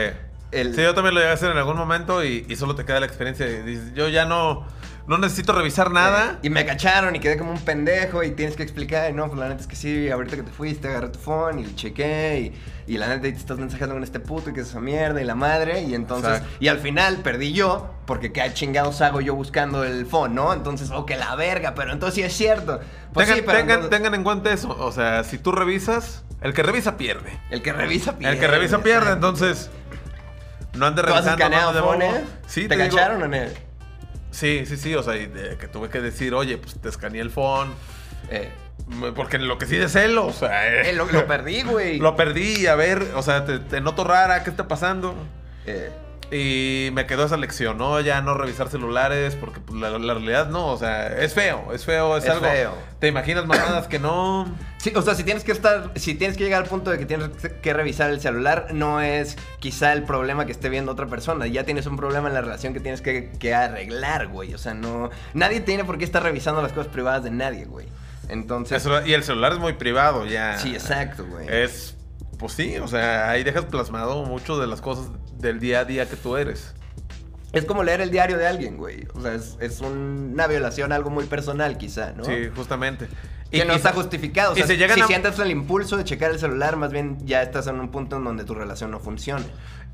[0.56, 2.86] El- Sí, yo también lo llegué a hacer en algún momento y, y solo te
[2.86, 3.46] queda la experiencia.
[3.46, 4.65] de- dices, yo ya no,
[5.08, 6.39] no necesito revisar nada.
[6.41, 9.50] Y me cacharon y quedé como un pendejo y tienes que explicar, no, pues la
[9.50, 12.54] neta es que sí, ahorita que te fuiste agarré tu phone y chequé
[12.88, 14.80] y, y la neta y te estás mensajando con este puto y que es esa
[14.80, 16.58] mierda y la madre y entonces, Exacto.
[16.60, 20.54] y al final perdí yo porque qué chingados hago yo buscando el phone, ¿no?
[20.54, 22.80] Entonces, oh, que la verga, pero entonces sí es cierto.
[23.13, 24.76] Pues tengan, sí, pero tengan, entonces- tengan en cuenta eso.
[24.80, 27.32] O sea, si tú revisas, el que revisa pierde.
[27.50, 28.36] el que revisa pierde.
[28.36, 29.28] el que revisa pierde, exacto.
[29.28, 29.70] entonces
[30.76, 31.38] no ande ¿Tú has revisando.
[31.84, 32.22] phone, bobo.
[32.48, 33.38] Sí, ¿Te, digo- cacharon o no?
[34.32, 34.94] Sí, sí, sí.
[34.96, 37.74] O sea, y de que tuve que decir, oye, pues te escaneé el phone.
[38.30, 38.52] Eh,
[39.16, 41.98] Porque lo que sí de celo, o sea, eh, eh, lo, lo perdí, güey.
[42.00, 42.68] lo perdí.
[42.68, 45.16] A ver, o sea, te, te noto rara, ¿qué está pasando?
[45.66, 45.90] Eh,
[46.32, 48.00] Y me quedó esa lección, ¿no?
[48.02, 51.86] Ya no revisar celulares, porque pues, la, la realidad no, o sea, es feo, es
[51.86, 52.46] feo, es, Es algo.
[52.46, 52.74] feo.
[53.00, 54.48] Te imaginas mamadas que no.
[54.78, 57.06] Sí, o sea, si tienes que estar, si tienes que llegar al punto de que
[57.06, 57.30] tienes
[57.62, 61.48] que revisar el celular, no es quizá el problema que esté viendo otra persona.
[61.48, 64.54] Ya tienes un problema en la relación que tienes que, que arreglar, güey.
[64.54, 65.10] O sea, no.
[65.34, 67.88] Nadie tiene por qué estar revisando las cosas privadas de nadie, güey.
[68.30, 68.78] Entonces.
[68.82, 70.58] Eso- y el celular es muy privado, ya.
[70.58, 71.48] Sí, exacto, güey.
[71.50, 71.94] Es.
[72.39, 76.10] Pues sí, o sea, ahí dejas plasmado mucho de las cosas del día a día
[76.10, 76.74] que tú eres.
[77.54, 79.08] Es como leer el diario de alguien, güey.
[79.13, 82.26] O sea, es, es un- una violación, algo muy personal, quizá, ¿no?
[82.26, 83.08] Sí, justamente.
[83.50, 84.52] Que no y está se- justificado.
[84.52, 86.91] O y sea, se llegan si a- sientes el impulso de checar el celular, más
[86.91, 89.45] bien ya estás en un punto en donde tu relación no funciona.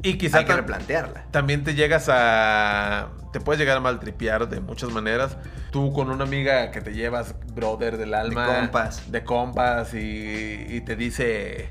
[0.02, 1.26] Y quizá Hay que replantearla.
[1.30, 3.10] también te llegas a.
[3.32, 5.38] Te puedes llegar a maltripear de muchas maneras.
[5.72, 8.48] Tú con una amiga que te llevas, brother del alma.
[8.48, 9.12] compas.
[9.12, 11.70] De compas y, y te dice.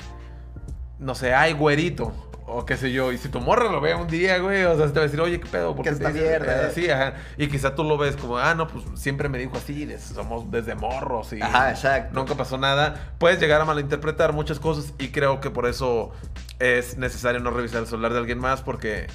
[1.01, 2.13] No sé, ay, güerito.
[2.53, 3.13] O qué sé yo.
[3.13, 5.21] Y si tu morra lo ve un día, güey, o sea, te va a decir,
[5.21, 5.75] oye, qué pedo.
[5.75, 6.73] ¿Por ¿Qué qué esta mierda, eh, eh?
[6.75, 7.15] Sí, ajá.
[7.37, 10.51] Y quizá tú lo ves como, ah, no, pues siempre me dijo así, des- somos
[10.51, 11.41] desde morros y.
[11.41, 12.13] Ajá, exacto.
[12.15, 13.13] Nunca pasó nada.
[13.19, 16.11] Puedes llegar a malinterpretar muchas cosas y creo que por eso
[16.59, 19.07] es necesario no revisar el celular de alguien más porque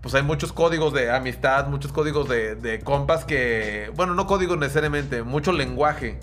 [0.00, 4.56] pues hay muchos códigos de amistad, muchos códigos de, de compas que, bueno, no códigos
[4.58, 6.20] necesariamente, mucho lenguaje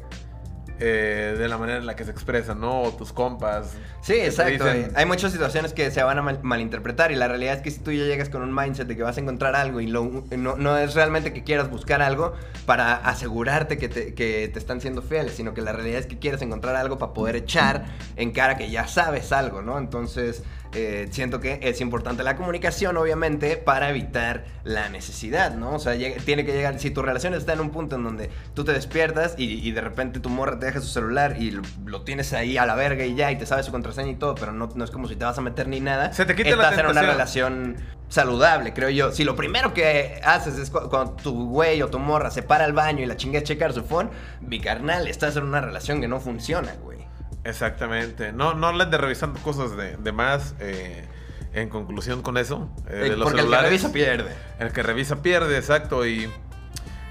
[0.82, 2.82] eh, de la manera en la que se expresan, ¿no?
[2.82, 3.76] O tus compas.
[4.02, 4.65] Sí, exacto.
[4.65, 4.91] dicen-.
[4.96, 7.80] Hay muchas situaciones que se van a mal- malinterpretar y la realidad es que si
[7.80, 10.56] tú ya llegas con un mindset de que vas a encontrar algo y lo- no,
[10.58, 12.34] no es realmente que quieras buscar algo
[12.65, 16.17] para asegurarte que te, que te están siendo fieles, sino que la realidad es que
[16.20, 19.78] quieres encontrar algo para poder echar en cara que ya sabes algo, ¿no?
[19.78, 25.73] Entonces, eh, siento que es importante la comunicación, obviamente, para evitar la necesidad, ¿no?
[25.75, 28.29] O sea, llega- tiene que llegar, si tu relación está en un punto en donde
[28.53, 31.62] tú te despiertas y, y de repente tu morra te deja su celular y lo,
[31.86, 34.36] lo tienes ahí a la verga y ya, y te sabe su contraseña y todo,
[34.36, 36.13] pero no, no es como si te vas a meter ni nada.
[36.13, 37.12] Se te quita la Estás en una tentación.
[37.12, 37.75] relación
[38.10, 39.12] saludable, creo yo.
[39.12, 42.65] Si lo primero que haces es cu- cuando tu güey o tu morra se para
[42.65, 44.10] al baño y la chinga es checar su phone,
[44.41, 47.00] mi carnal, estás en una relación que no funciona, güey.
[47.43, 48.32] Exactamente.
[48.34, 50.56] No, no le de revisando cosas de, de más.
[50.60, 51.06] eh,
[51.54, 53.69] en conclusión con eso, eh, de Eh, los Porque el que celulares.
[53.69, 54.32] revisa pierde.
[54.60, 56.06] El que revisa pierde, exacto.
[56.08, 56.30] Y,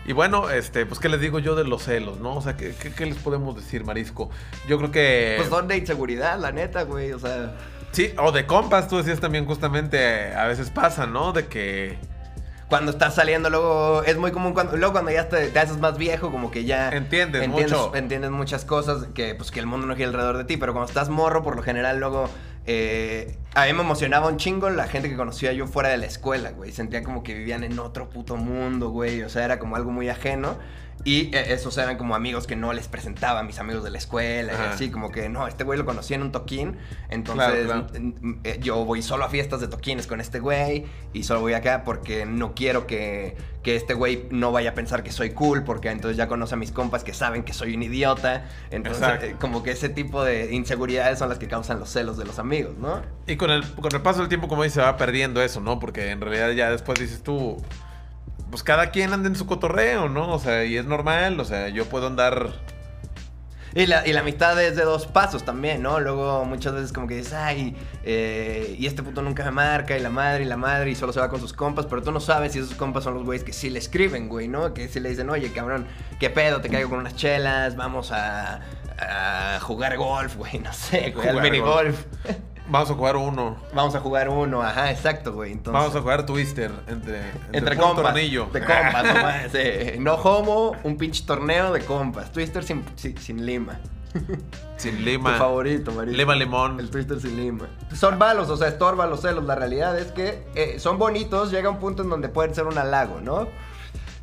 [0.07, 2.37] y bueno, este, pues, ¿qué les digo yo de los celos, no?
[2.37, 4.31] O sea, ¿qué, qué, qué les podemos decir, Marisco?
[4.67, 5.35] Yo creo que.
[5.37, 7.13] Pues son de inseguridad, la neta, güey.
[7.13, 7.55] O sea.
[7.93, 11.33] Sí, o de compas, tú decías también justamente, a veces pasa, ¿no?
[11.35, 11.99] De que.
[12.71, 15.99] Cuando estás saliendo, luego es muy común cuando, luego cuando ya te, te haces más
[15.99, 17.95] viejo, como que ya Entiendes entiendes, mucho.
[17.95, 20.89] entiendes muchas cosas que pues que el mundo no gira alrededor de ti, pero cuando
[20.89, 22.31] estás morro, por lo general luego
[22.67, 26.07] eh, a mí me emocionaba un chingo la gente que conocía yo fuera de la
[26.07, 26.73] escuela, güey.
[26.73, 29.23] Sentía como que vivían en otro puto mundo, güey.
[29.23, 30.57] O sea, era como algo muy ajeno.
[31.05, 33.99] Y eh, esos eran como amigos que no les presentaba a mis amigos de la
[33.99, 34.53] escuela.
[34.53, 36.77] y así, como que no, este güey lo conocí en un toquín.
[37.09, 37.87] Entonces Claro,
[38.45, 40.85] eh, yo voy solo a fiestas de toquines con este güey.
[41.13, 45.03] Y solo voy acá porque no quiero que, que este güey no vaya a pensar
[45.03, 45.65] que soy cool.
[45.65, 48.45] Porque entonces ya conoce a mis compas que saben que soy un idiota.
[48.71, 49.27] Entonces, Exacto.
[49.27, 52.39] eh, como que ese tipo de inseguridades son las que causan los celos de los
[52.39, 53.01] amigos, ¿no?
[53.27, 55.79] Y con el, con el paso del tiempo, como dices, se va perdiendo eso, ¿no?
[55.79, 57.57] Porque en realidad ya después dices tú.
[58.49, 60.33] Pues cada quien anda en su cotorreo, ¿no?
[60.33, 62.53] O sea, y es normal, o sea, yo puedo andar.
[63.73, 66.01] Y la, y la amistad es de dos pasos también, ¿no?
[66.01, 70.01] Luego muchas veces como que dices, ay, eh, y este puto nunca me marca, y
[70.01, 72.19] la madre, y la madre, y solo se va con sus compas, pero tú no
[72.19, 74.75] sabes si esos compas son los güeyes que sí le escriben, güey, ¿no?
[74.75, 75.87] Que sí le dicen, oye, cabrón,
[76.19, 76.61] ¿qué pedo?
[76.61, 78.61] Te caigo con unas chelas, vamos a,
[78.99, 82.07] a jugar golf, güey, no sé, güey, al minigolf.
[82.71, 83.57] Vamos a jugar uno.
[83.75, 85.53] Vamos a jugar uno, ajá, exacto, güey.
[85.53, 88.05] Entonces, Vamos a jugar Twister entre, entre, entre compas.
[88.07, 88.47] tornillo.
[88.53, 89.99] De compas, nomás.
[89.99, 92.31] No homo, un pinche torneo de compas.
[92.33, 93.81] Twister sin, sin, sin lima.
[94.77, 95.33] Sin lima.
[95.33, 96.17] Tu favorito, Marito.
[96.17, 96.81] Lima limón.
[96.81, 97.67] El Twister sin lima.
[97.95, 99.45] Son malos, o sea, estorban los celos.
[99.45, 102.79] La realidad es que eh, son bonitos, llega un punto en donde pueden ser un
[102.79, 103.49] halago, ¿no?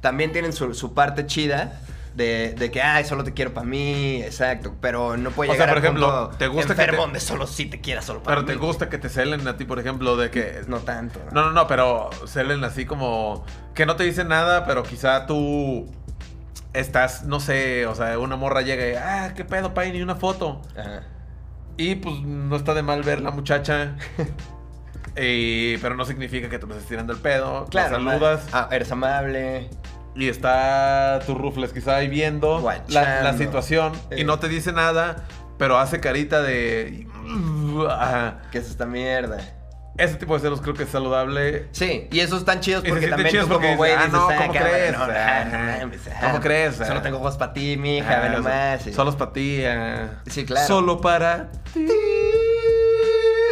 [0.02, 1.82] También tienen su, su parte chida.
[2.17, 4.73] De, de que, ay, solo te quiero para mí, exacto.
[4.82, 7.45] Pero no puede O llegar sea, por ejemplo, punto ¿te gusta que te- donde solo
[7.45, 8.53] sí te quieras solo para Pero mí.
[8.53, 10.62] te gusta que te celen a ti, por ejemplo, de que.
[10.67, 11.19] No tanto.
[11.32, 13.45] No, no, no, pero celen así como.
[13.75, 15.91] Que no te dicen nada, pero quizá tú.
[16.73, 18.95] Estás, no sé, o sea, una morra llega y.
[18.95, 20.62] Ah, qué pedo, pay, ni una foto.
[20.75, 21.03] Ajá.
[21.77, 23.95] Y pues no está de mal ver la muchacha.
[25.15, 27.62] y- pero no significa que te estés tirando el pedo.
[27.62, 27.95] la Claro.
[27.97, 28.47] saludas.
[28.51, 29.69] Ah, eres amable.
[30.17, 33.93] Y está tu rufles quizá ahí viendo la, la situación.
[34.10, 34.21] Eh.
[34.21, 35.27] Y no te dice nada,
[35.58, 37.08] pero hace carita de.
[37.89, 38.41] Ajá.
[38.51, 39.38] ¿Qué es esta mierda?
[39.97, 41.67] Ese tipo de celos creo que es saludable.
[41.71, 44.27] Sí, y esos están chidos porque también chidos tú como porque güey dices, dices, ah,
[44.27, 44.91] no, ah, ¿cómo crees?
[44.91, 46.75] no, no, Ah, no ah, ¿cómo crees?
[46.75, 48.82] Solo tengo ojos para ti, mija, ve nomás.
[48.93, 49.63] Solos para ti.
[50.27, 50.67] Sí, claro.
[50.67, 51.88] Solo para ti.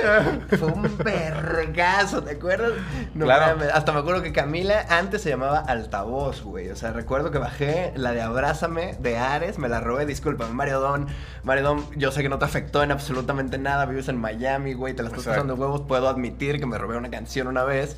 [0.60, 2.72] Fue un vergazo, ¿te acuerdas?
[3.14, 3.56] No Claro.
[3.58, 3.74] mames.
[3.74, 6.70] Hasta me acuerdo que Camila antes se llamaba Altavoz, güey.
[6.70, 10.80] O sea, recuerdo que bajé la de Abrázame de Ares, me la robé, discúlpame, Mario
[10.80, 11.08] Don.
[11.44, 14.94] Mario Don, yo sé que no te afectó en absolutamente nada, vives en Miami, güey,
[14.94, 15.42] te la estás Exacto.
[15.42, 15.82] pasando de huevos.
[15.88, 17.98] Puedo admitir que me robé una canción una vez.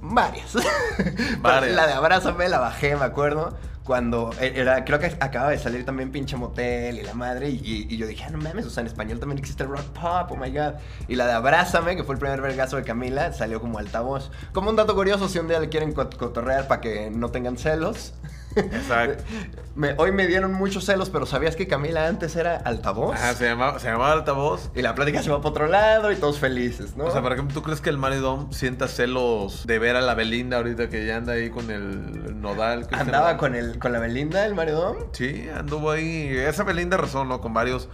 [0.00, 0.54] Varias.
[1.40, 1.74] Varias.
[1.76, 3.56] La de Abrázame la bajé, me acuerdo.
[3.84, 7.48] Cuando era, creo que acaba de salir también pinche motel y la madre.
[7.50, 10.36] Y, yo dije, ah, no mames, o sea, en español también existe rock pop, oh
[10.36, 10.74] my god.
[11.08, 14.30] Y la de Abrázame, que fue el primer vergazo de Camila, salió como altavoz.
[14.52, 17.58] Como un dato curioso, si un día le quieren cot- cotorrear para que no tengan
[17.58, 18.14] celos.
[18.56, 19.24] Exacto.
[19.74, 23.14] Me- hoy me dieron muchos celos, pero ¿sabías que Camila antes era altavoz?
[23.14, 24.70] Ajá, se llamaba, se llamaba altavoz.
[24.74, 27.04] Y la plática se va para otro lado y todos felices, ¿no?
[27.06, 30.12] O sea, por ejemplo, ¿tú crees que el maridón sienta celos de ver a la
[30.14, 32.86] Belinda ahorita que ya anda ahí con el nodal?
[32.92, 34.96] Andaba con, el, con la Belinda, el maridón.
[35.12, 36.28] Sí, anduvo ahí.
[36.36, 37.40] Esa Belinda razón, ¿no?
[37.40, 37.88] Con varios.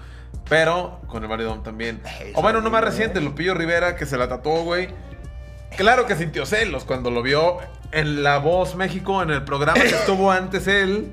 [0.48, 2.00] Pero con el maridón también.
[2.34, 3.22] O bueno, uno más reciente, eh.
[3.22, 4.88] Lupillo Rivera, que se la tatuó, güey.
[5.76, 7.58] Claro que sintió celos cuando lo vio
[7.92, 11.12] en La Voz México, en el programa que estuvo antes él.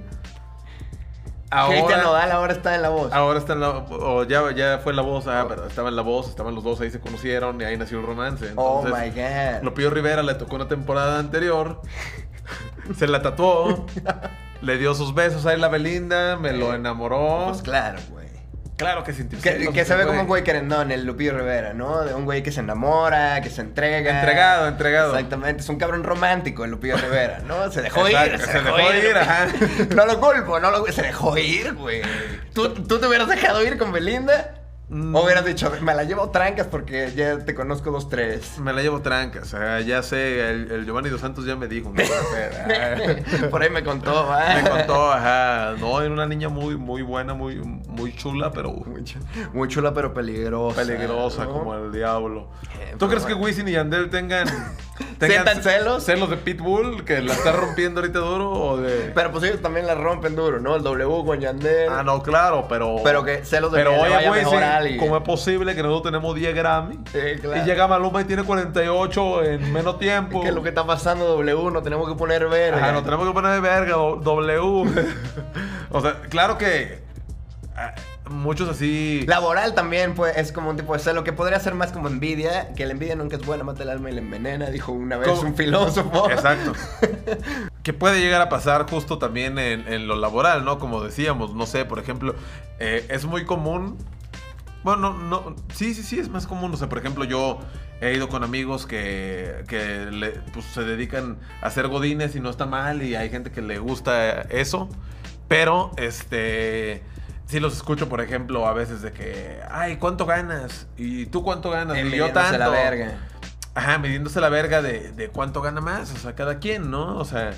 [1.52, 3.14] Ahora, Nodal ahora está en la voz.
[3.14, 3.70] ahora está en la.
[3.70, 6.82] O ya, ya fue La Voz, ah, pero estaba en La Voz, estaban los dos
[6.82, 8.52] ahí, se conocieron y ahí nació el romance.
[8.56, 9.64] oh Entonces, my god.
[9.64, 11.82] Lupillo Rivera le tocó una temporada anterior.
[12.98, 13.86] se la tatuó.
[14.62, 16.36] le dio sus besos ahí a la Belinda.
[16.36, 17.46] Me lo enamoró.
[17.50, 18.25] Pues claro, güey.
[18.76, 22.04] Claro que sintió Que, que se ve como un güey querendón, el Lupillo Rivera, ¿no?
[22.04, 24.20] De un güey que se enamora, que se entrega.
[24.20, 25.14] Entregado, entregado.
[25.14, 27.72] Exactamente, es un cabrón romántico el Lupillo Rivera, ¿no?
[27.72, 29.48] Se dejó Exacto, ir, se dejó ir, ajá.
[29.96, 32.02] No lo culpo, no lo Se dejó ir, güey.
[32.54, 34.65] ¿Tú, ¿Tú te hubieras dejado ir con Belinda?
[34.96, 35.14] Mm.
[35.14, 38.58] O hubieras dicho, me la llevo trancas porque ya te conozco dos, tres.
[38.60, 39.42] Me la llevo tranca.
[39.42, 41.92] O sea, ya sé, el, el Giovanni Dos Santos ya me dijo.
[41.94, 42.02] no.
[43.50, 44.56] Por ahí me contó, ¿va?
[44.62, 45.74] me contó, ajá.
[45.80, 49.20] No, era una niña muy, muy buena, muy, muy chula, pero Muy chu-
[49.54, 50.82] Muy chula, pero peligrosa.
[50.82, 51.52] peligrosa ¿no?
[51.54, 52.50] como el diablo.
[52.80, 53.34] Eh, ¿Tú crees que.
[53.34, 54.48] Wisin y Yandel tengan,
[55.20, 56.04] ¿Sientan celos?
[56.04, 59.88] celos de Pitbull que la está rompiendo ahorita duro o de Pero pues ellos también
[59.88, 60.76] la rompen duro, ¿no?
[60.76, 61.90] El W con Yandel.
[61.90, 64.98] Ah, no, claro, pero Pero que celos de Pero que oye, güey, sí.
[64.98, 67.00] ¿cómo es posible que nosotros tenemos 10 Grammy?
[67.12, 67.62] Sí, claro.
[67.62, 70.42] Y llega Maluma y tiene 48 en menos tiempo.
[70.42, 71.72] ¿Qué es lo que está pasando, W?
[71.72, 72.78] No tenemos que poner verga.
[72.78, 74.60] Ajá, nos tenemos que poner verga, W.
[75.92, 77.04] o sea, claro que
[78.30, 79.24] muchos así.
[79.28, 82.74] Laboral también pues, es como un tipo de celo que podría ser más como envidia,
[82.74, 85.30] que la envidia nunca es buena, mata el alma y la envenena, dijo una vez
[85.30, 85.42] ¿Cómo?
[85.42, 86.30] un filósofo.
[86.30, 86.74] Exacto.
[87.84, 90.80] que puede llegar a pasar justo también en, en lo laboral, ¿no?
[90.80, 92.36] Como decíamos, no sé, por ejemplo,
[92.80, 93.98] eh, es muy común.
[94.84, 96.74] Bueno, no, no, sí, sí, sí, es más común.
[96.74, 97.60] O sea, por ejemplo, yo
[98.02, 102.50] he ido con amigos que, que le- pues, se dedican a hacer godines y no
[102.52, 104.88] está mal y hay gente que le gusta eso.
[105.48, 107.04] Pero, este,
[107.56, 110.88] sí los escucho, por ejemplo, a veces de que, ay, ¿cuánto ganas?
[110.98, 111.98] ¿Y tú cuánto ganas?
[111.98, 112.58] y yo tanto.
[112.58, 113.14] la verga.
[113.74, 117.18] Ajá, midiéndose la verga de, de cuánto gana más, o sea, cada quien, ¿no?
[117.18, 117.54] O sea,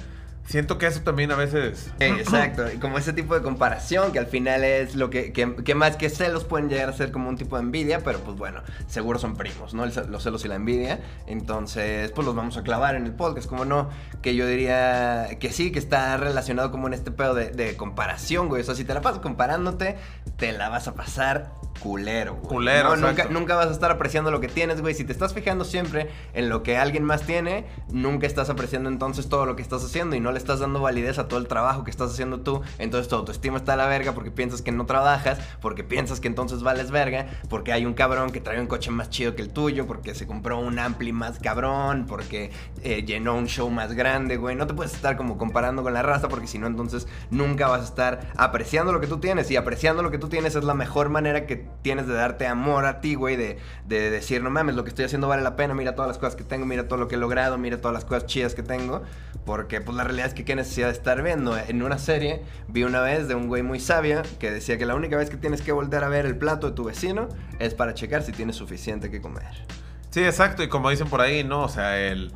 [0.47, 1.91] siento que eso también a veces...
[1.99, 5.75] Eh, exacto, y como ese tipo de comparación que al final es lo que, que,
[5.75, 8.61] más que celos pueden llegar a ser como un tipo de envidia, pero pues bueno,
[8.87, 9.85] seguro son primos, ¿no?
[9.85, 10.99] Los celos y la envidia.
[11.27, 13.89] Entonces, pues los vamos a clavar en el podcast, como no,
[14.21, 18.47] que yo diría que sí, que está relacionado como en este pedo de, de comparación,
[18.47, 18.61] güey.
[18.61, 19.97] O sea, si te la pasas comparándote,
[20.37, 22.47] te la vas a pasar culero, güey.
[22.47, 24.93] Culero, No, nunca, vas a estar apreciando lo que tienes, güey.
[24.93, 29.29] Si te estás fijando siempre en lo que alguien más tiene, nunca estás apreciando entonces
[29.29, 31.83] todo lo que estás haciendo y no le estás dando validez a todo el trabajo
[31.83, 32.61] que estás haciendo tú.
[32.79, 36.27] Entonces tu autoestima está a la verga porque piensas que no trabajas, porque piensas que
[36.27, 39.49] entonces vales verga, porque hay un cabrón que trae un coche más chido que el
[39.49, 42.51] tuyo, porque se compró un ampli más cabrón, porque
[42.83, 44.55] eh, llenó un show más grande, güey.
[44.55, 47.81] No te puedes estar como comparando con la raza porque si no entonces nunca vas
[47.81, 50.73] a estar apreciando lo que tú tienes y apreciando lo que tú tienes es la
[50.73, 54.75] mejor manera que tienes de darte amor a ti, güey, de, de decir, no mames,
[54.75, 56.99] lo que estoy haciendo vale la pena, mira todas las cosas que tengo, mira todo
[56.99, 59.03] lo que he logrado, mira todas las cosas chidas que tengo,
[59.45, 61.57] porque pues la realidad es que qué necesidad de estar viendo.
[61.57, 64.95] En una serie vi una vez de un güey muy sabio que decía que la
[64.95, 67.93] única vez que tienes que volver a ver el plato de tu vecino es para
[67.93, 69.65] checar si tienes suficiente que comer.
[70.09, 71.63] Sí, exacto, y como dicen por ahí, ¿no?
[71.63, 72.31] O sea, el,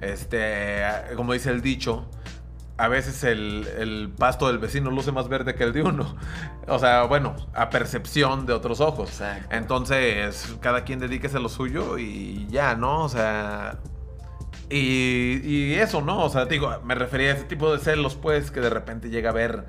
[0.00, 0.82] este,
[1.16, 2.06] como dice el dicho,
[2.78, 6.16] a veces el, el pasto del vecino luce más verde que el de uno.
[6.70, 9.08] O sea, bueno, a percepción de otros ojos.
[9.08, 9.56] Exacto.
[9.56, 13.04] Entonces, cada quien dedíquese a lo suyo y ya, ¿no?
[13.04, 13.78] O sea...
[14.68, 16.22] Y, y eso, ¿no?
[16.22, 19.30] O sea, digo, me refería a ese tipo de celos, pues, que de repente llega
[19.30, 19.64] a ver...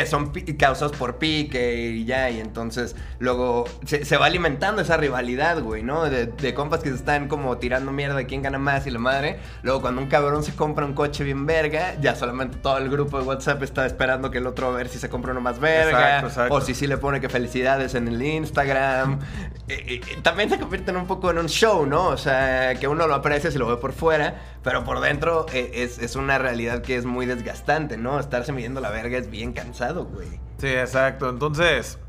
[0.00, 4.96] que son causados por pique y ya, y entonces luego se, se va alimentando esa
[4.96, 6.04] rivalidad, güey, ¿no?
[6.04, 8.98] De, de compas que se están como tirando mierda de quién gana más y la
[8.98, 9.38] madre.
[9.62, 13.18] Luego cuando un cabrón se compra un coche bien verga, ya solamente todo el grupo
[13.18, 15.90] de WhatsApp está esperando que el otro a ver si se compra uno más verga.
[15.90, 16.54] Exacto, exacto.
[16.54, 19.20] O si sí le pone que felicidades en el Instagram.
[19.68, 22.08] Eh, eh, también se convierte en un poco en un show, ¿no?
[22.08, 24.34] O sea, que uno lo aprecia si lo ve por fuera,
[24.66, 28.18] pero por dentro eh, es, es una realidad que es muy desgastante, ¿no?
[28.18, 30.26] Estarse midiendo la verga es bien cansado, güey.
[30.58, 31.30] Sí, exacto.
[31.30, 32.00] Entonces,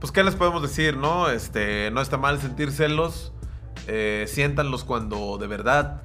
[0.00, 1.30] pues, ¿qué les podemos decir, no?
[1.30, 3.32] Este, no está mal sentir celos.
[3.86, 6.02] Eh, siéntanlos cuando de verdad...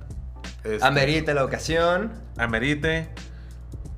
[0.63, 2.13] este, Amerita la ocasión.
[2.37, 3.09] Amerite.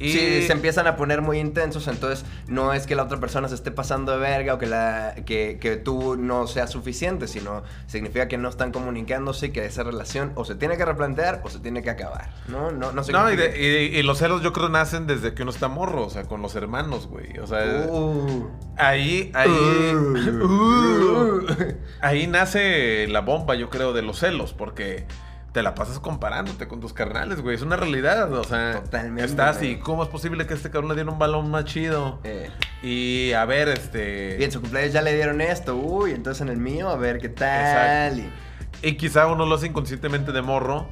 [0.01, 3.47] Y Si se empiezan a poner muy intensos, entonces no es que la otra persona
[3.47, 7.63] se esté pasando de verga o que, la, que, que tú no seas suficiente, sino
[7.87, 11.49] significa que no están comunicándose y que esa relación o se tiene que replantear o
[11.49, 12.71] se tiene que acabar, ¿no?
[12.71, 13.59] No, no No, y, de-
[13.91, 16.41] y- y los celos yo creo nacen desde que uno está morro, o sea, con
[16.41, 17.37] los hermanos, güey.
[17.39, 18.49] O sea, Uh.
[18.77, 21.45] ahí, ahí, Uh.
[22.01, 25.05] ahí nace la bomba, yo creo, de los celos, porque
[25.51, 27.55] te la pasas comparándote con tus carnales, güey.
[27.55, 29.71] Es una realidad, o sea, Totalmente, estás güey.
[29.71, 32.19] y cómo es posible que este cabrón le diera un balón más chido.
[32.23, 32.49] Eh,
[32.83, 34.37] Y a ver, este.
[34.39, 37.19] y en su cumpleaños ya le dieron esto, uy, entonces en el mío, a ver
[37.19, 38.19] qué tal.
[38.19, 38.37] Exacto.
[38.83, 40.87] Y- Y quizá uno lo hace inconscientemente de morro,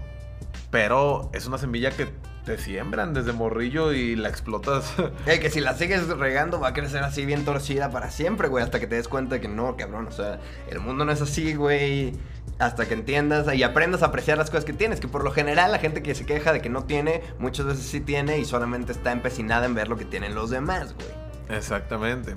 [0.71, 2.07] pero es una semilla que
[2.45, 4.93] te siembran desde morrillo y la explotas.
[5.27, 8.63] Eh, que si la sigues regando va a crecer así bien torcida para siempre, güey,
[8.63, 11.21] hasta que te des cuenta de que no, cabrón, o sea, el mundo no es
[11.21, 12.13] así, güey,
[12.59, 15.71] hasta que entiendas y aprendas a apreciar las cosas que tienes, que por lo general
[15.71, 18.91] la gente que se queja de que no tiene, muchas veces sí tiene y solamente
[18.91, 21.57] está empecinada en ver lo que tienen los demás, güey.
[21.57, 22.33] Exactamente.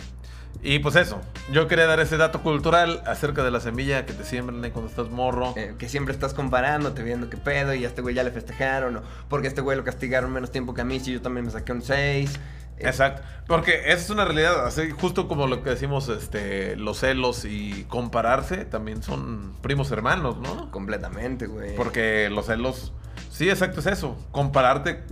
[0.65, 4.23] Y pues eso, yo quería dar ese dato cultural acerca de la semilla que te
[4.23, 5.55] siembran ahí cuando estás morro.
[5.57, 8.99] Eh, que siempre estás comparándote, viendo qué pedo, y a este güey ya le festejaron,
[8.99, 11.47] o porque a este güey lo castigaron menos tiempo que a mí, si yo también
[11.47, 12.39] me saqué un 6.
[12.79, 17.45] Exacto, porque esa es una realidad, así justo como lo que decimos, este, los celos
[17.45, 20.71] y compararse también son primos hermanos, ¿no?
[20.71, 21.77] Completamente, güey.
[21.77, 22.93] Porque los celos,
[23.31, 25.05] sí, exacto, es eso, compararte,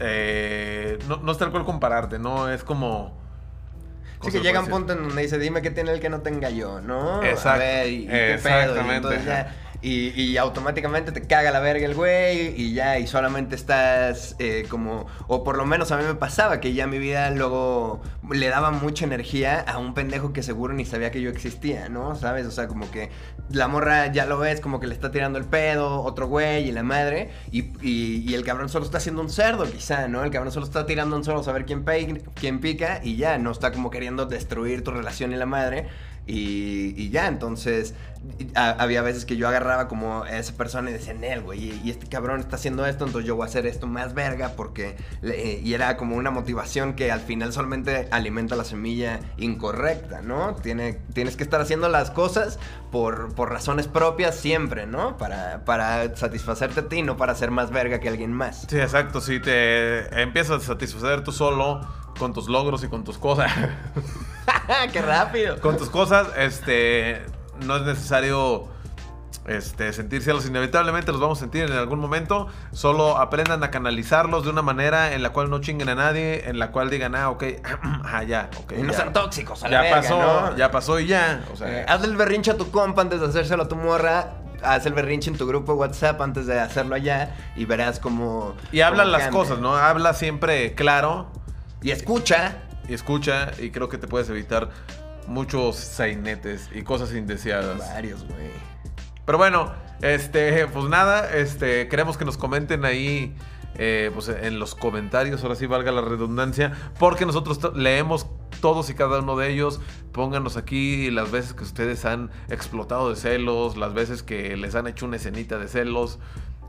[0.00, 3.16] eh, no, no es tal cual compararte, no es como...
[4.22, 6.22] Sí ¿cómo que llega un punto en donde dice, dime qué tiene el que no
[6.22, 7.20] tenga yo, ¿no?
[7.20, 9.54] A Exacto, ver, y, y qué pedo, y exactamente, entonces ya- ajá.
[9.82, 15.06] Y, automáticamente te caga la verga el güey y ya, y solamente estás eh, como,
[15.28, 18.70] o por lo menos a mí me pasaba que ya mi vida luego le daba
[18.70, 22.14] mucha energía a un pendejo que seguro ni sabía que yo existía, ¿no?
[22.14, 22.46] ¿Sabes?
[22.46, 23.10] O sea, como que
[23.50, 26.72] la morra ya lo ves, como que le está tirando el pedo, otro güey y
[26.72, 30.22] la madre, y, y- el cabrón solo está haciendo un cerdo, quizá, ¿no?
[30.24, 31.64] El cabrón solo está tirando un cerdo a pe-
[32.34, 35.86] quién pica y ya, no está como queriendo destruir tu relación y la madre.
[36.26, 37.94] Y, ya, entonces
[38.56, 42.08] había veces que yo agarraba como a esa persona y decía, Nel, güey, y, este
[42.08, 44.96] cabrón está haciendo esto, entonces yo voy a hacer esto más verga porque...
[45.22, 50.56] y era como una motivación que al final solamente alimenta la semilla incorrecta, ¿no?
[50.56, 52.58] Tiene, tienes que estar haciendo las cosas
[52.90, 55.16] por, por razones propias siempre, ¿no?
[55.18, 58.66] Para, para satisfacerte a ti, no para ser más verga que alguien más.
[58.68, 61.86] Sí, exacto, si te empiezas a satisfacer tú solo
[62.18, 63.52] con tus logros y con tus cosas,
[64.92, 65.60] ¡Qué rápido!
[65.60, 67.22] con tus cosas, este,
[67.64, 68.68] no es necesario
[69.46, 70.46] este, sentir celos.
[70.46, 72.48] Inevitablemente los vamos a sentir en algún momento.
[72.72, 76.58] Solo aprendan a canalizarlos de una manera en la cual no chinguen a nadie, en
[76.58, 77.44] la cual digan, ah, ok,
[78.04, 78.72] ah, ya, ok.
[78.78, 78.98] Y no ya.
[78.98, 80.18] sean tóxicos, a la Ya verga, pasó,
[80.50, 80.56] ¿no?
[80.56, 81.44] ya pasó y ya.
[81.52, 84.32] O sea, Eh, hazle el berrinche a tu compa antes de hacérselo a tu morra.
[84.62, 88.54] Haz el berrinche en tu grupo de WhatsApp antes de hacerlo allá y verás cómo.
[88.72, 89.40] y habla cómo las cambia.
[89.40, 89.76] cosas, ¿no?
[89.76, 91.30] Habla siempre claro
[91.82, 92.56] Y escucha.
[92.88, 94.70] Y escucha y creo que te puedes evitar
[95.26, 97.78] muchos sainetes y cosas indeseadas.
[97.78, 98.50] Varios, güey.
[99.24, 99.72] Pero bueno,
[100.02, 103.34] este, pues nada, este, queremos que nos comenten ahí,
[103.76, 108.26] eh, pues en los comentarios, ahora sí valga la redundancia, porque nosotros leemos
[108.60, 109.80] todos y cada uno de ellos.
[110.12, 114.86] Pónganos aquí las veces que ustedes han explotado de celos, las veces que les han
[114.86, 116.18] hecho una escenita de celos,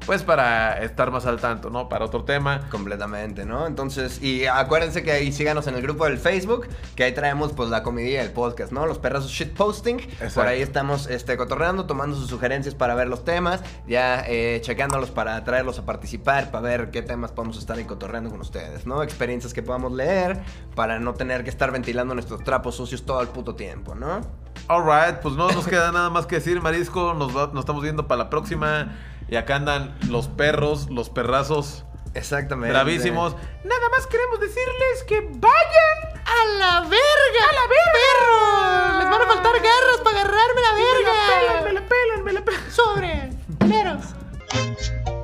[0.05, 1.89] pues para estar más al tanto, ¿no?
[1.89, 2.67] Para otro tema.
[2.69, 3.67] Completamente, ¿no?
[3.67, 7.69] Entonces, y acuérdense que ahí síganos en el grupo del Facebook, que ahí traemos pues
[7.69, 8.85] la comedia del podcast, ¿no?
[8.85, 9.99] Los perrazos shitposting.
[9.99, 10.35] Exacto.
[10.35, 15.11] Por ahí estamos este, cotorreando, tomando sus sugerencias para ver los temas, ya eh, chequeándolos
[15.11, 19.03] para traerlos a participar, para ver qué temas podemos estar ahí cotorreando con ustedes, ¿no?
[19.03, 20.39] Experiencias que podamos leer,
[20.75, 24.21] para no tener que estar ventilando nuestros trapos sucios todo el puto tiempo, ¿no?
[24.69, 27.13] Alright, pues no nos queda nada más que decir, Marisco.
[27.13, 28.95] Nos, va- nos estamos viendo para la próxima.
[29.29, 31.83] Y acá andan los perros, los perrazos.
[32.13, 32.73] Exactamente.
[32.73, 33.35] Bravísimos.
[33.63, 37.43] Nada más queremos decirles que vayan ¡A la verga!
[37.49, 37.91] ¡A la verga!
[37.93, 38.97] ¡Perros!
[38.99, 41.61] ¡Les van a faltar garras para agarrarme la verga!
[41.63, 42.61] Me la pelan, me la pelan.
[42.69, 43.29] ¡Sobre!
[43.65, 45.16] ¡Meros!